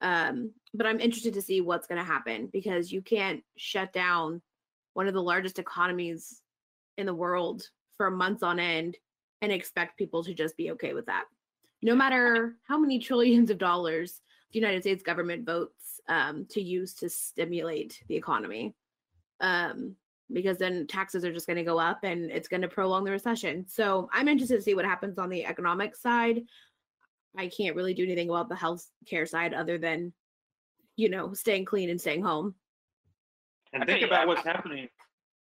[0.00, 4.42] Um, but I'm interested to see what's going to happen because you can't shut down
[4.92, 6.42] one of the largest economies
[6.98, 8.96] in the world for months on end
[9.42, 11.24] and expect people to just be okay with that
[11.84, 16.94] no matter how many trillions of dollars the United States government votes um, to use
[16.94, 18.74] to stimulate the economy.
[19.40, 19.94] Um,
[20.32, 23.10] because then taxes are just going to go up and it's going to prolong the
[23.10, 23.66] recession.
[23.68, 26.42] So I'm interested to see what happens on the economic side.
[27.36, 30.14] I can't really do anything about the health care side other than,
[30.96, 32.54] you know, staying clean and staying home.
[33.74, 34.88] And think about what's happening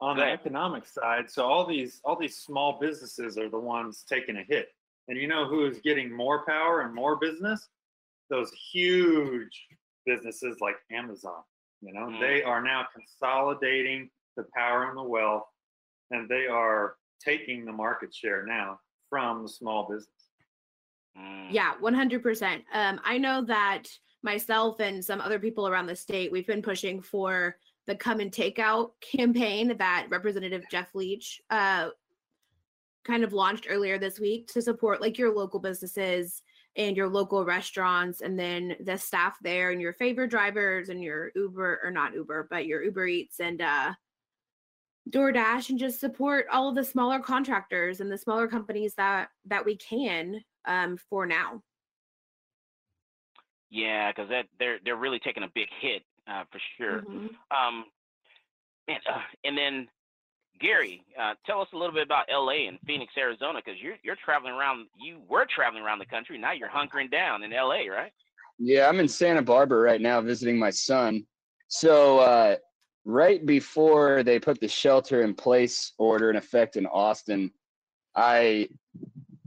[0.00, 1.30] on the economic side.
[1.30, 4.68] So all these all these small businesses are the ones taking a hit.
[5.09, 7.68] And you know who is getting more power and more business?
[8.30, 9.66] Those huge
[10.07, 11.42] businesses like Amazon.
[11.80, 12.20] You know, Mm.
[12.20, 15.46] they are now consolidating the power and the wealth,
[16.11, 18.80] and they are taking the market share now
[19.11, 20.09] from the small business.
[21.16, 21.48] Mm.
[21.50, 22.64] Yeah, 100%.
[22.72, 23.85] Um, I know that
[24.22, 28.33] myself and some other people around the state, we've been pushing for the come and
[28.33, 31.90] take out campaign that Representative Jeff Leach uh,
[33.05, 36.42] kind of launched earlier this week to support like your local businesses
[36.77, 41.31] and your local restaurants and then the staff there and your favorite drivers and your
[41.37, 43.92] Uber or not Uber, but your Uber Eats and uh
[45.11, 49.64] DoorDash and just support all of the smaller contractors and the smaller companies that that
[49.64, 51.62] we can um for now.
[53.70, 57.02] Yeah, because that they're they're really taking a big hit uh, for sure.
[57.02, 57.30] Mhm.
[57.50, 57.87] Um,
[58.88, 59.88] and uh, and then
[60.60, 62.66] Gary, uh, tell us a little bit about L.A.
[62.66, 64.87] and Phoenix, Arizona, because you're you're traveling around.
[64.96, 66.38] You were traveling around the country.
[66.38, 67.88] Now you're hunkering down in L.A.
[67.88, 68.12] Right?
[68.58, 71.26] Yeah, I'm in Santa Barbara right now visiting my son.
[71.68, 72.56] So, uh,
[73.04, 77.50] right before they put the shelter in place order in effect in Austin,
[78.14, 78.68] I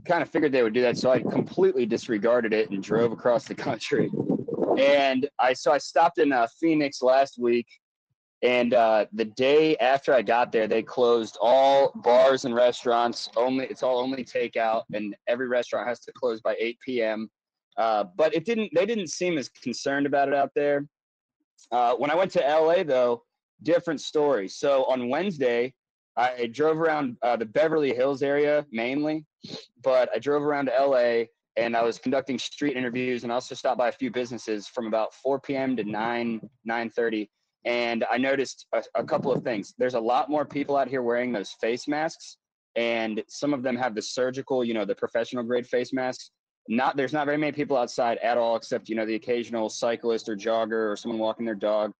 [0.06, 0.98] kind of figured they would do that.
[0.98, 4.10] So I completely disregarded it and drove across the country.
[4.76, 7.66] And I so I stopped in uh, Phoenix last week,
[8.42, 13.28] and uh, the day after I got there, they closed all bars and restaurants.
[13.36, 17.30] Only it's all only takeout, and every restaurant has to close by 8 p.m.
[17.76, 18.70] Uh, but it didn't.
[18.74, 20.86] They didn't seem as concerned about it out there.
[21.72, 23.24] Uh, when I went to LA, though,
[23.62, 24.48] different story.
[24.48, 25.74] So on Wednesday,
[26.18, 29.24] I drove around uh, the Beverly Hills area mainly,
[29.84, 31.26] but I drove around to LA
[31.58, 34.86] and I was conducting street interviews and I also stopped by a few businesses from
[34.86, 35.76] about 4 p.m.
[35.76, 37.28] to 9 9:30.
[37.64, 39.74] And I noticed a, a couple of things.
[39.76, 42.36] There's a lot more people out here wearing those face masks,
[42.76, 46.30] and some of them have the surgical, you know, the professional grade face masks
[46.68, 50.28] not there's not very many people outside at all except you know the occasional cyclist
[50.28, 51.92] or jogger or someone walking their dog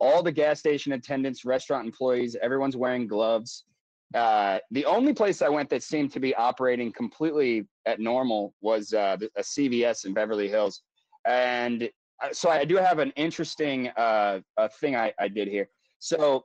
[0.00, 3.64] all the gas station attendants restaurant employees everyone's wearing gloves
[4.14, 8.92] uh, the only place i went that seemed to be operating completely at normal was
[8.92, 10.82] uh, a cvs in beverly hills
[11.26, 11.88] and
[12.22, 16.44] uh, so i do have an interesting uh, uh, thing I, I did here so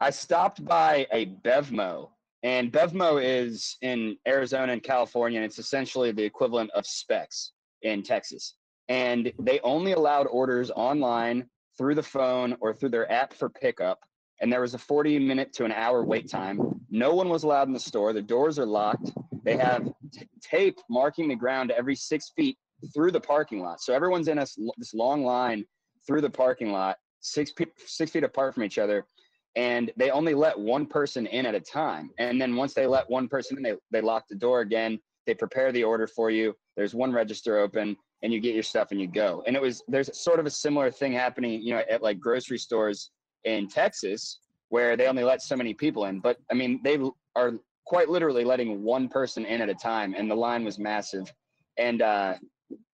[0.00, 2.10] i stopped by a bevmo
[2.42, 8.02] and Bevmo is in Arizona and California, and it's essentially the equivalent of Spec's in
[8.02, 8.54] Texas.
[8.88, 14.00] And they only allowed orders online through the phone or through their app for pickup.
[14.40, 16.60] And there was a 40 minute to an hour wait time.
[16.90, 18.12] No one was allowed in the store.
[18.12, 19.12] The doors are locked.
[19.44, 22.56] They have t- tape marking the ground every six feet
[22.94, 23.80] through the parking lot.
[23.80, 24.46] So everyone's in a,
[24.78, 25.64] this long line
[26.06, 29.04] through the parking lot, six, pe- six feet apart from each other
[29.56, 32.10] and they only let one person in at a time.
[32.18, 34.98] And then once they let one person in, they, they lock the door again.
[35.26, 36.54] They prepare the order for you.
[36.76, 39.42] There's one register open, and you get your stuff and you go.
[39.46, 42.58] And it was there's sort of a similar thing happening, you know, at like grocery
[42.58, 43.10] stores
[43.44, 46.20] in Texas where they only let so many people in.
[46.20, 46.98] But I mean, they
[47.36, 47.52] are
[47.84, 51.32] quite literally letting one person in at a time, and the line was massive.
[51.76, 52.34] And uh,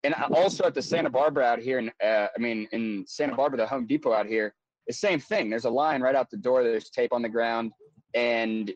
[0.03, 3.59] and also at the Santa Barbara out here, in, uh, I mean, in Santa Barbara,
[3.59, 4.55] the Home Depot out here,
[4.87, 5.51] the same thing.
[5.51, 6.63] There's a line right out the door.
[6.63, 7.73] There's tape on the ground,
[8.15, 8.73] and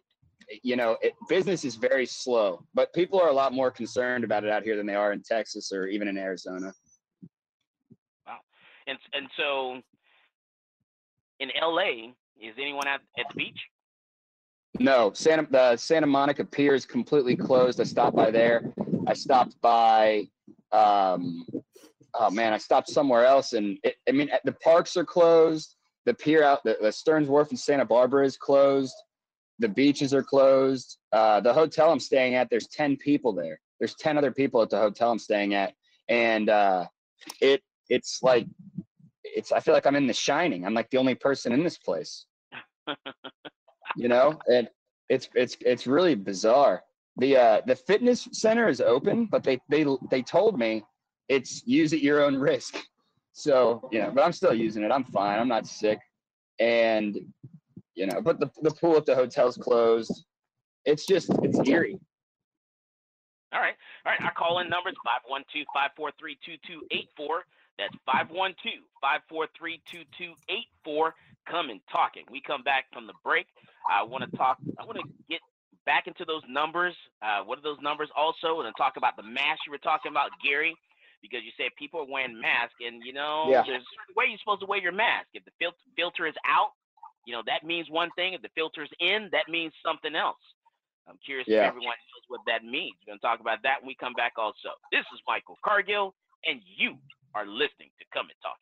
[0.62, 2.64] you know, it, business is very slow.
[2.74, 5.22] But people are a lot more concerned about it out here than they are in
[5.22, 6.72] Texas or even in Arizona.
[8.26, 8.38] Wow.
[8.86, 9.80] And and so
[11.40, 12.14] in L.A.
[12.40, 13.58] is anyone at at the beach?
[14.78, 17.80] No, Santa the Santa Monica Pier is completely closed.
[17.80, 18.72] I stopped by there.
[19.06, 20.28] I stopped by.
[20.72, 21.44] Um,
[22.14, 25.76] oh man, I stopped somewhere else, and it, I mean the parks are closed.
[26.06, 28.94] The pier out, the, the Stearns Wharf in Santa Barbara is closed.
[29.58, 30.96] The beaches are closed.
[31.12, 33.60] Uh, the hotel I'm staying at, there's ten people there.
[33.78, 35.74] There's ten other people at the hotel I'm staying at,
[36.08, 36.86] and uh,
[37.40, 38.46] it it's like
[39.34, 39.52] it's.
[39.52, 40.64] I feel like I'm in The Shining.
[40.64, 42.26] I'm like the only person in this place
[43.96, 44.68] you know and
[45.08, 46.82] it's it's it's really bizarre
[47.16, 50.82] the uh the fitness center is open but they they they told me
[51.28, 52.76] it's use at your own risk
[53.32, 55.98] so you know but i'm still using it i'm fine i'm not sick
[56.58, 57.18] and
[57.94, 60.24] you know but the, the pool at the hotel's closed
[60.84, 61.98] it's just it's eerie
[63.52, 63.74] All right.
[64.06, 64.22] All right.
[64.22, 66.38] Our call in number is 512 543
[66.86, 67.44] 2284.
[67.78, 68.54] That's 512
[69.00, 71.14] 543 2284.
[71.48, 72.24] Come and Talk It.
[72.30, 73.46] We come back from the break.
[73.88, 74.58] I want to talk.
[74.78, 75.40] I want to get
[75.86, 76.94] back into those numbers.
[77.22, 78.60] Uh, what are those numbers also?
[78.60, 80.76] And then talk about the mask you were talking about, Gary,
[81.22, 83.62] because you said people are wearing masks, and you know, Yeah.
[83.66, 85.28] there's a certain way you're supposed to wear your mask.
[85.32, 86.72] If the fil- filter is out,
[87.24, 88.34] you know, that means one thing.
[88.34, 90.38] If the filter's in, that means something else.
[91.08, 91.62] I'm curious Yeah.
[91.62, 92.94] if everyone knows what that means.
[93.00, 94.70] We're going to talk about that when we come back also.
[94.92, 96.14] This is Michael Cargill,
[96.44, 96.98] and you
[97.34, 98.58] are listening to Come and Talk.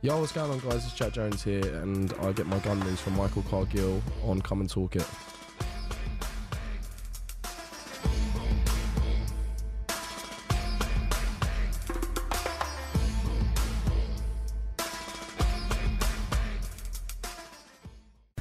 [0.00, 0.84] Yo, what's going on, guys?
[0.84, 4.60] It's Chat Jones here, and I get my gun news from Michael Cargill on Come
[4.60, 5.06] and Talk It.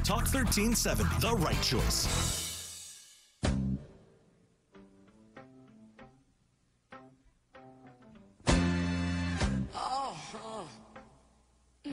[0.04, 2.47] Talk 1370, the right choice.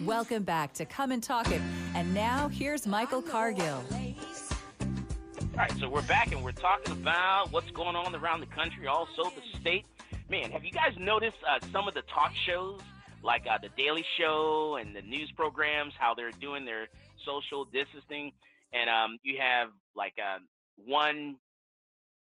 [0.03, 1.63] Welcome back to Come and Talk It.
[1.95, 3.83] And now here's Michael Cargill.
[3.91, 8.87] All right, so we're back and we're talking about what's going on around the country,
[8.89, 9.87] also the state.
[10.29, 12.81] Man, have you guys noticed uh, some of the talk shows,
[13.23, 16.89] like uh, the Daily Show and the news programs, how they're doing their
[17.25, 18.33] social distancing?
[18.73, 20.39] And um, you have like uh,
[20.85, 21.37] one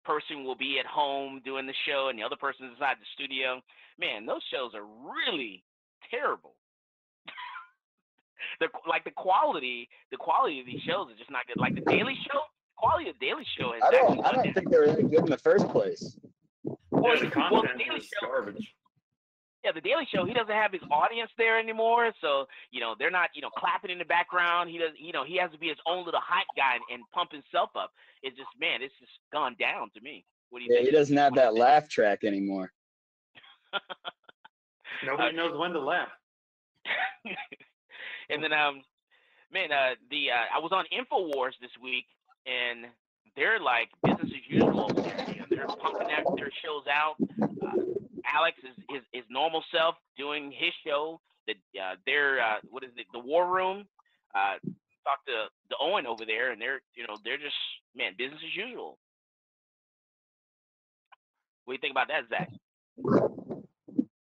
[0.03, 3.07] person will be at home doing the show, and the other person is inside the
[3.13, 3.61] studio.
[3.97, 5.63] Man, those shows are really
[6.11, 6.55] terrible.
[8.59, 11.57] The like the quality, the quality of these shows is just not good.
[11.57, 12.39] Like the Daily Show,
[12.77, 14.25] quality of the Daily Show is I actually don't.
[14.25, 16.17] I don't think they were any good in the first place.
[16.63, 18.73] well, Yeah, the well, the Daily is Show, garbage.
[19.63, 20.25] yeah, the Daily Show.
[20.25, 23.91] He doesn't have his audience there anymore, so you know they're not, you know, clapping
[23.91, 24.69] in the background.
[24.69, 27.03] He does, you know, he has to be his own little hype guy and, and
[27.13, 27.91] pump himself up.
[28.21, 30.25] It's just, man, it's just gone down to me.
[30.49, 30.89] What do you Yeah, think?
[30.89, 32.71] he doesn't have that laugh track anymore.
[35.05, 36.09] Nobody uh, knows when to laugh.
[38.29, 38.81] and then, um,
[39.51, 42.05] man, uh, the uh, I was on Infowars this week,
[42.45, 42.85] and
[43.35, 44.89] they're like business as usual.
[45.49, 47.15] they're pumping their, their shows out.
[47.41, 47.83] Uh,
[48.25, 51.19] Alex is his, his normal self doing his show.
[51.47, 53.07] The uh, their uh, what is it?
[53.13, 53.85] The War Room.
[54.33, 54.57] Uh,
[55.03, 57.55] talked to the Owen over there, and they're you know they're just
[57.95, 58.97] man business as usual.
[61.65, 62.49] What do you think about that, Zach?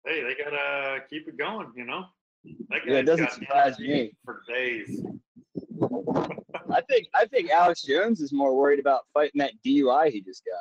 [0.05, 2.05] Hey, they gotta keep it going, you know.
[2.69, 4.13] That Yeah, it doesn't surprise me.
[4.25, 5.01] for days.
[6.71, 7.09] I think.
[7.15, 10.55] I think Alex Jones is more worried about fighting that DUI he just got.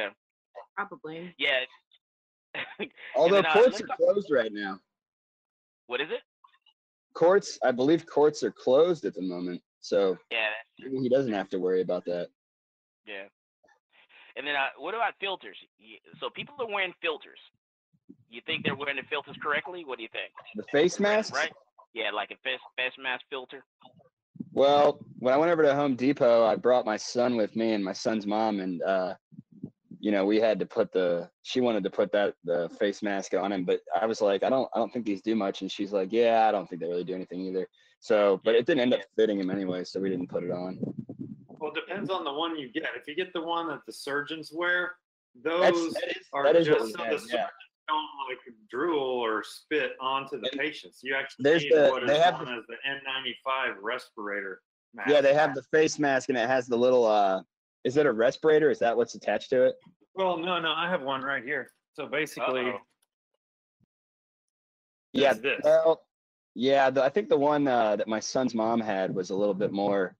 [0.00, 0.08] Yeah,
[0.76, 1.34] Probably.
[1.38, 1.60] yeah.
[3.16, 4.78] Although then, uh, courts let's are talk- closed right now.
[5.86, 6.20] What is it?
[7.14, 11.58] Courts, I believe, courts are closed at the moment, so Yeah, he doesn't have to
[11.58, 12.28] worry about that.
[13.06, 13.24] Yeah.
[14.36, 15.56] And then, uh, what about filters?
[16.20, 17.38] So people are wearing filters.
[18.32, 19.84] You think they're wearing the filters correctly?
[19.84, 20.32] What do you think?
[20.56, 21.52] The face mask, Right?
[21.94, 23.62] Yeah, like a face, face mask filter.
[24.54, 27.84] Well, when I went over to Home Depot, I brought my son with me and
[27.84, 29.14] my son's mom, and uh,
[30.00, 31.28] you know, we had to put the.
[31.42, 34.48] She wanted to put that the face mask on him, but I was like, I
[34.48, 36.88] don't, I don't think these do much, and she's like, Yeah, I don't think they
[36.88, 37.68] really do anything either.
[38.00, 40.78] So, but it didn't end up fitting him anyway, so we didn't put it on.
[41.48, 42.84] Well, it depends on the one you get.
[42.96, 44.92] If you get the one that the surgeons wear,
[45.44, 47.46] those That's- that is- are that is what just we so the surgeons yeah.
[47.88, 48.38] Don't like
[48.70, 51.00] drool or spit onto the patients.
[51.02, 54.60] You actually there's need the- what is they have known as the N95 respirator
[54.94, 55.10] mask.
[55.10, 57.04] Yeah, they have the face mask, and it has the little.
[57.06, 57.42] uh
[57.84, 58.70] Is it a respirator?
[58.70, 59.74] Is that what's attached to it?
[60.14, 61.70] Well, no, no, I have one right here.
[61.94, 62.78] So basically, Uh-oh.
[65.12, 65.34] Yeah.
[65.34, 65.60] This.
[65.64, 66.02] Well,
[66.54, 66.90] yeah.
[66.90, 69.72] The, I think the one uh, that my son's mom had was a little bit
[69.72, 70.16] more,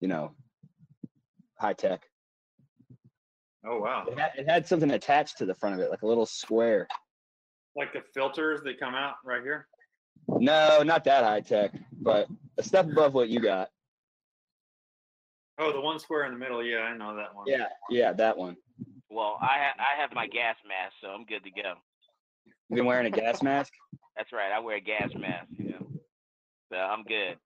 [0.00, 0.32] you know,
[1.58, 2.02] high tech.
[3.66, 6.06] Oh wow, It had, it had something attached to the front of it, like a
[6.06, 6.88] little square.
[7.76, 9.66] like the filters that come out right here.
[10.28, 13.68] No, not that high tech, but a step above what you got.
[15.58, 16.62] Oh, the one square in the middle.
[16.64, 17.46] Yeah, I know that one.
[17.46, 18.56] Yeah, yeah, that one.
[19.10, 21.74] Well, I ha- I have my gas mask, so I'm good to go.
[22.68, 23.72] You've been wearing a gas mask?
[24.16, 24.50] That's right.
[24.50, 25.48] I wear a gas mask.
[25.58, 25.86] You know,
[26.72, 27.36] so I'm good.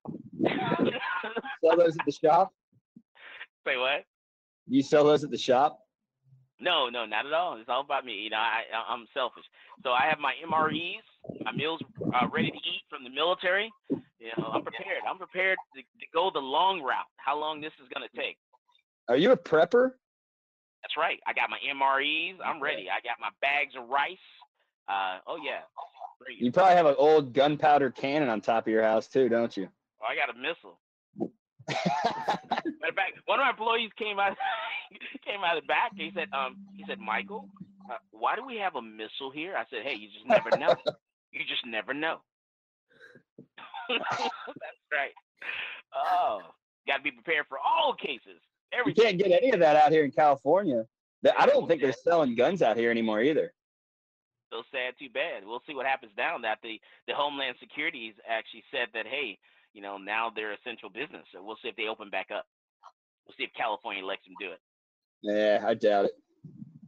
[1.63, 2.53] Sell those at the shop?
[3.67, 4.03] Say what?
[4.67, 5.79] You sell those at the shop?
[6.59, 7.57] No, no, not at all.
[7.59, 8.13] It's all about me.
[8.13, 9.43] You know, I, I'm selfish.
[9.83, 11.05] So I have my MREs,
[11.43, 11.79] my meals
[12.13, 13.71] uh, ready to eat from the military.
[13.89, 15.05] You know, I'm prepared.
[15.07, 17.05] I'm prepared to, to go the long route.
[17.17, 18.37] How long this is gonna take?
[19.07, 19.91] Are you a prepper?
[20.81, 21.19] That's right.
[21.27, 22.37] I got my MREs.
[22.43, 22.87] I'm ready.
[22.89, 24.17] I got my bags of rice.
[24.89, 25.61] Uh, oh yeah.
[26.39, 29.69] You probably have an old gunpowder cannon on top of your house too, don't you?
[30.01, 30.79] Oh, I got a missile.
[31.69, 34.37] Matter of fact, one of my employees came out
[35.25, 35.91] came out of the back.
[35.95, 37.49] He said, um, he said, Michael,
[37.91, 39.55] uh, why do we have a missile here?
[39.55, 40.75] I said, hey, you just never know.
[41.31, 42.19] you just never know.
[43.89, 44.31] That's
[44.91, 45.13] right.
[45.93, 46.41] Oh,
[46.87, 48.39] got to be prepared for all cases.
[48.71, 49.03] You Everything.
[49.03, 50.85] can't get any of that out here in California.
[51.37, 53.53] I don't think they're selling guns out here anymore either.
[54.51, 55.43] So sad, too bad.
[55.45, 59.37] We'll see what happens now that the the Homeland Security's actually said that hey,
[59.77, 61.21] you know, now they're essential business.
[61.31, 62.47] So we'll see if they open back up.
[63.27, 64.59] We'll see if California lets them do it.
[65.21, 66.13] Yeah, I doubt it.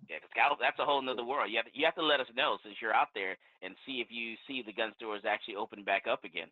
[0.09, 1.51] Yeah, because that's a whole nother world.
[1.51, 4.01] You have to, you have to let us know since you're out there and see
[4.01, 6.47] if you see the gun stores actually open back up again.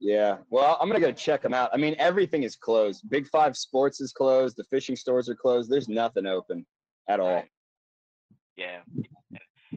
[0.00, 0.38] Yeah.
[0.48, 1.68] Well, I'm gonna go check them out.
[1.74, 3.02] I mean, everything is closed.
[3.10, 4.56] Big Five Sports is closed.
[4.56, 5.70] The fishing stores are closed.
[5.70, 6.64] There's nothing open
[7.08, 7.34] at all.
[7.34, 7.50] Right.
[8.56, 8.78] Yeah.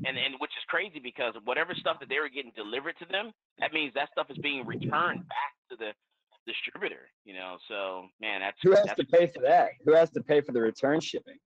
[0.06, 3.32] And and which is crazy because whatever stuff that they were getting delivered to them,
[3.60, 5.92] that means that stuff is being returned back to the
[6.46, 7.10] distributor.
[7.26, 9.72] You know, so man, that's Who has that's to pay for that?
[9.86, 11.38] Who has to pay for the return shipping?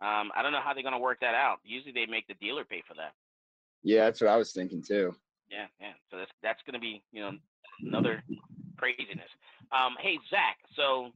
[0.00, 1.58] Um, I don't know how they're gonna work that out.
[1.64, 3.12] Usually they make the dealer pay for that.
[3.82, 5.14] Yeah, that's what I was thinking too.
[5.50, 5.92] Yeah, yeah.
[6.10, 7.32] So that's that's gonna be you know
[7.80, 8.22] another
[8.76, 9.30] craziness.
[9.72, 11.10] Um, hey Zach, so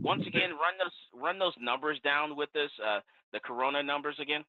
[0.00, 2.70] once again run those run those numbers down with us.
[2.84, 3.00] Uh,
[3.32, 4.44] the Corona numbers again.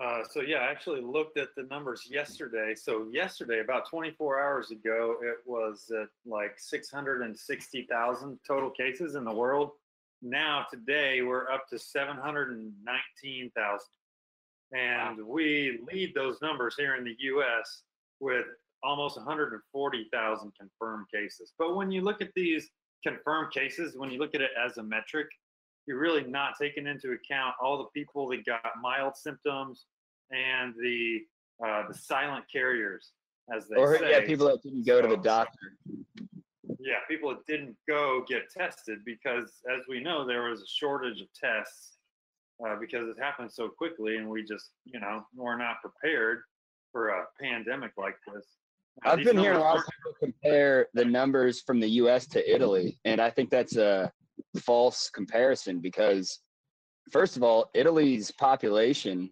[0.00, 2.74] Uh, so yeah, I actually looked at the numbers yesterday.
[2.74, 9.32] So yesterday, about 24 hours ago, it was at like 660,000 total cases in the
[9.32, 9.70] world.
[10.22, 13.80] Now today, we're up to 719,000,
[14.72, 17.82] and we lead those numbers here in the U.S.
[18.20, 18.46] with
[18.82, 21.52] almost 140,000 confirmed cases.
[21.58, 22.70] But when you look at these
[23.02, 25.28] confirmed cases, when you look at it as a metric,
[25.86, 29.86] you're really not taking into account all the people that got mild symptoms
[30.30, 31.20] and the
[31.64, 33.12] uh, the silent carriers,
[33.54, 34.10] as they Or say.
[34.10, 35.76] yeah, people that didn't go to the doctor.
[36.80, 41.20] Yeah, people that didn't go get tested because, as we know, there was a shortage
[41.20, 41.98] of tests
[42.66, 46.40] uh, because it happened so quickly, and we just, you know, we're not prepared
[46.90, 48.46] for a pandemic like this.
[49.04, 52.26] I've these been hearing a lot of people compare the numbers from the U.S.
[52.28, 54.10] to Italy, and I think that's a
[54.60, 56.40] false comparison because,
[57.10, 59.30] first of all, Italy's population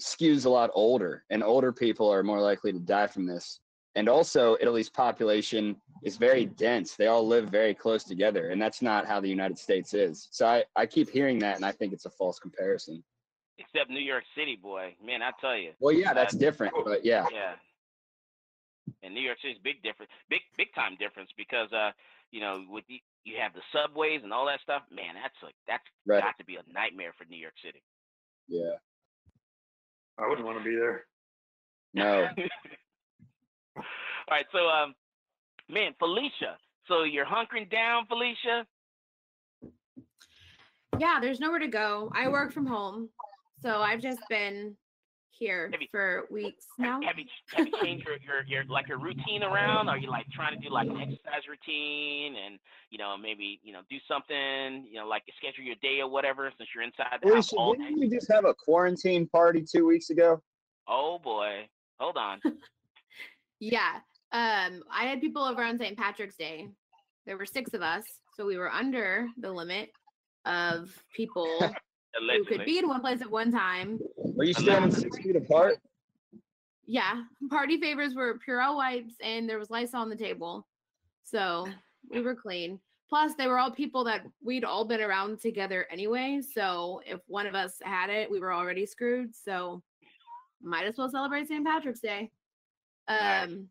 [0.00, 3.60] skews a lot older, and older people are more likely to die from this.
[3.94, 6.96] And also, Italy's population is very dense.
[6.96, 10.28] They all live very close together, and that's not how the United States is.
[10.30, 13.04] So I, I keep hearing that, and I think it's a false comparison.
[13.58, 15.72] Except New York City, boy, man, I tell you.
[15.78, 17.26] Well, yeah, that's Uh, different, but yeah.
[17.30, 17.54] Yeah.
[19.02, 21.90] And New York City's big difference, big big time difference because uh,
[22.32, 24.82] you know, with the, you have the subways and all that stuff.
[24.90, 26.20] Man, that's like that's Right.
[26.22, 27.82] got to be a nightmare for New York City.
[28.48, 28.74] Yeah.
[30.18, 31.04] I wouldn't want to be there.
[31.94, 32.28] No.
[33.76, 33.84] All
[34.30, 34.94] right, so um,
[35.68, 36.58] man, Felicia.
[36.88, 38.66] So you're hunkering down, Felicia.
[40.98, 42.10] Yeah, there's nowhere to go.
[42.14, 43.08] I work from home,
[43.60, 44.76] so I've just been
[45.42, 47.00] here for weeks now.
[47.02, 47.24] Have you
[47.54, 49.88] have you changed your, your your like your routine around?
[49.88, 52.58] Are you like trying to do like an exercise routine and
[52.90, 56.50] you know maybe you know do something you know like schedule your day or whatever
[56.56, 60.10] since you're inside the house all didn't you just have a quarantine party two weeks
[60.10, 60.40] ago?
[60.88, 61.68] Oh boy,
[61.98, 62.40] hold on.
[63.64, 64.00] Yeah.
[64.32, 65.96] Um, I had people over on St.
[65.96, 66.66] Patrick's Day.
[67.26, 68.02] There were six of us,
[68.36, 69.92] so we were under the limit
[70.44, 74.00] of people who could be in one place at one time.
[74.34, 75.78] Were you standing six feet apart?
[76.86, 80.66] Yeah, party favors were Purell wipes and there was Lysol on the table.
[81.22, 81.68] So
[82.10, 82.80] we were clean.
[83.08, 86.40] Plus, they were all people that we'd all been around together anyway.
[86.54, 89.34] So if one of us had it, we were already screwed.
[89.36, 89.82] So
[90.62, 91.64] might as well celebrate St.
[91.64, 92.30] Patrick's Day.
[93.08, 93.68] Um,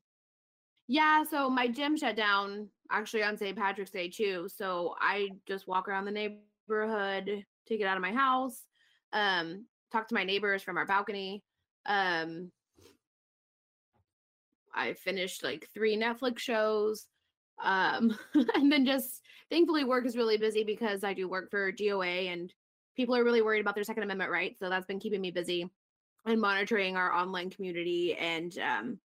[0.88, 3.58] yeah, so my gym shut down actually on St.
[3.58, 4.48] Patrick's Day too.
[4.54, 8.64] So I just walk around the neighborhood take it out of my house,
[9.14, 11.44] um, talk to my neighbors from our balcony.
[11.86, 12.52] Um,
[14.74, 17.08] I finished like three Netflix shows.
[17.64, 18.18] Um,
[18.56, 22.54] and then just thankfully work is really busy because I do work for GOA and
[22.96, 24.60] people are really worried about their Second Amendment rights.
[24.60, 25.70] So that's been keeping me busy
[26.26, 29.00] and monitoring our online community and um,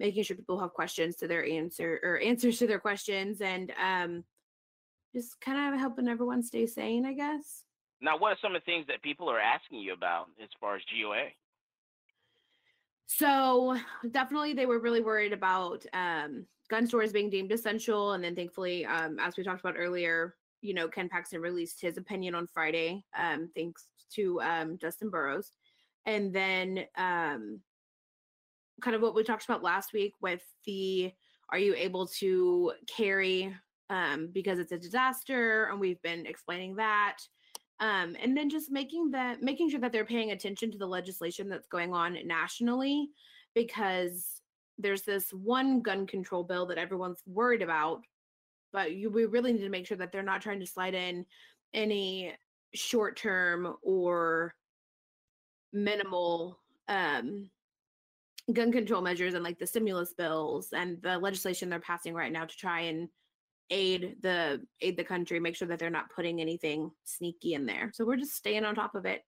[0.00, 4.24] making sure people have questions to their answer or answers to their questions and um,
[5.14, 7.63] just kind of helping everyone stay sane, I guess.
[8.04, 10.76] Now, what are some of the things that people are asking you about as far
[10.76, 11.28] as GOA?
[13.06, 13.78] So
[14.10, 18.12] definitely they were really worried about um, gun stores being deemed essential.
[18.12, 21.96] And then thankfully, um, as we talked about earlier, you know, Ken Paxton released his
[21.96, 23.86] opinion on Friday, um, thanks
[24.16, 25.50] to um, Dustin Burrows.
[26.04, 27.60] And then um,
[28.82, 31.10] kind of what we talked about last week with the
[31.48, 33.54] are you able to carry
[33.88, 35.68] um, because it's a disaster?
[35.70, 37.18] And we've been explaining that.
[37.84, 41.50] Um, and then just making that making sure that they're paying attention to the legislation
[41.50, 43.10] that's going on nationally
[43.54, 44.40] because
[44.78, 48.00] there's this one gun control bill that everyone's worried about
[48.72, 51.26] but you, we really need to make sure that they're not trying to slide in
[51.74, 52.32] any
[52.72, 54.54] short term or
[55.74, 56.58] minimal
[56.88, 57.50] um,
[58.54, 62.46] gun control measures and like the stimulus bills and the legislation they're passing right now
[62.46, 63.10] to try and
[63.70, 67.90] aid the aid the country make sure that they're not putting anything sneaky in there.
[67.94, 69.22] So we're just staying on top of it.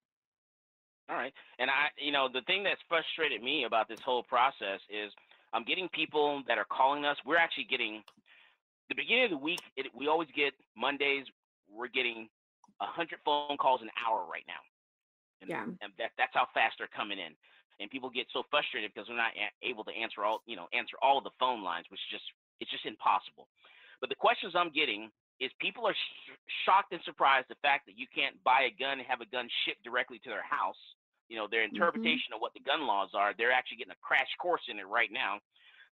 [1.09, 1.33] All right.
[1.59, 5.13] And i you know the thing that's frustrated me about this whole process is
[5.53, 7.17] i'm getting people that are calling us.
[7.25, 8.03] We're actually getting
[8.89, 11.27] the beginning of the week it, we always get mondays
[11.69, 12.29] we're getting
[12.79, 14.63] 100 phone calls an hour right now.
[15.41, 15.65] And, yeah.
[15.65, 17.35] and that, that's how fast they're coming in.
[17.81, 20.67] And people get so frustrated because they're not a- able to answer all you know
[20.73, 22.25] answer all of the phone lines which is just
[22.61, 23.49] it's just impossible
[24.01, 26.33] but the questions i'm getting is people are sh-
[26.65, 29.49] shocked and surprised the fact that you can't buy a gun and have a gun
[29.65, 30.81] shipped directly to their house.
[31.29, 31.77] You know their mm-hmm.
[31.77, 34.87] interpretation of what the gun laws are they're actually getting a crash course in it
[34.87, 35.43] right now.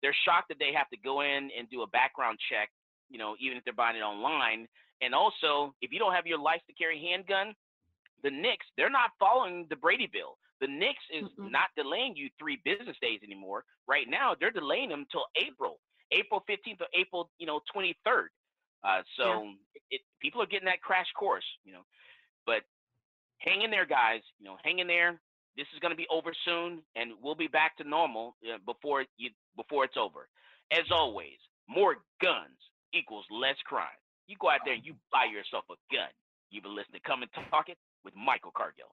[0.03, 2.68] They're shocked that they have to go in and do a background check
[3.09, 4.68] you know even if they're buying it online.
[5.00, 7.55] And also if you don't have your license to carry handgun
[8.22, 10.38] the NICS, they're not following the Brady bill.
[10.61, 13.64] The NICS is not delaying you three business days anymore.
[13.88, 15.80] Right now, they're delaying them until April,
[16.12, 18.26] April 15th or April, you know, 23rd.
[18.84, 21.84] Uh, so it, it, people are getting that crash course, you know.
[22.46, 22.62] But
[23.38, 24.20] hang in there, guys.
[24.38, 25.20] You know, hang in there.
[25.56, 29.04] This is going to be over soon, and we'll be back to normal uh, before
[29.18, 30.28] you before it's over.
[30.72, 31.38] As always,
[31.68, 32.58] more guns
[32.92, 34.00] equals less crime.
[34.26, 36.08] You go out there and you buy yourself a gun.
[36.50, 38.92] You've been listening to Come and Talk It with Michael Cargill.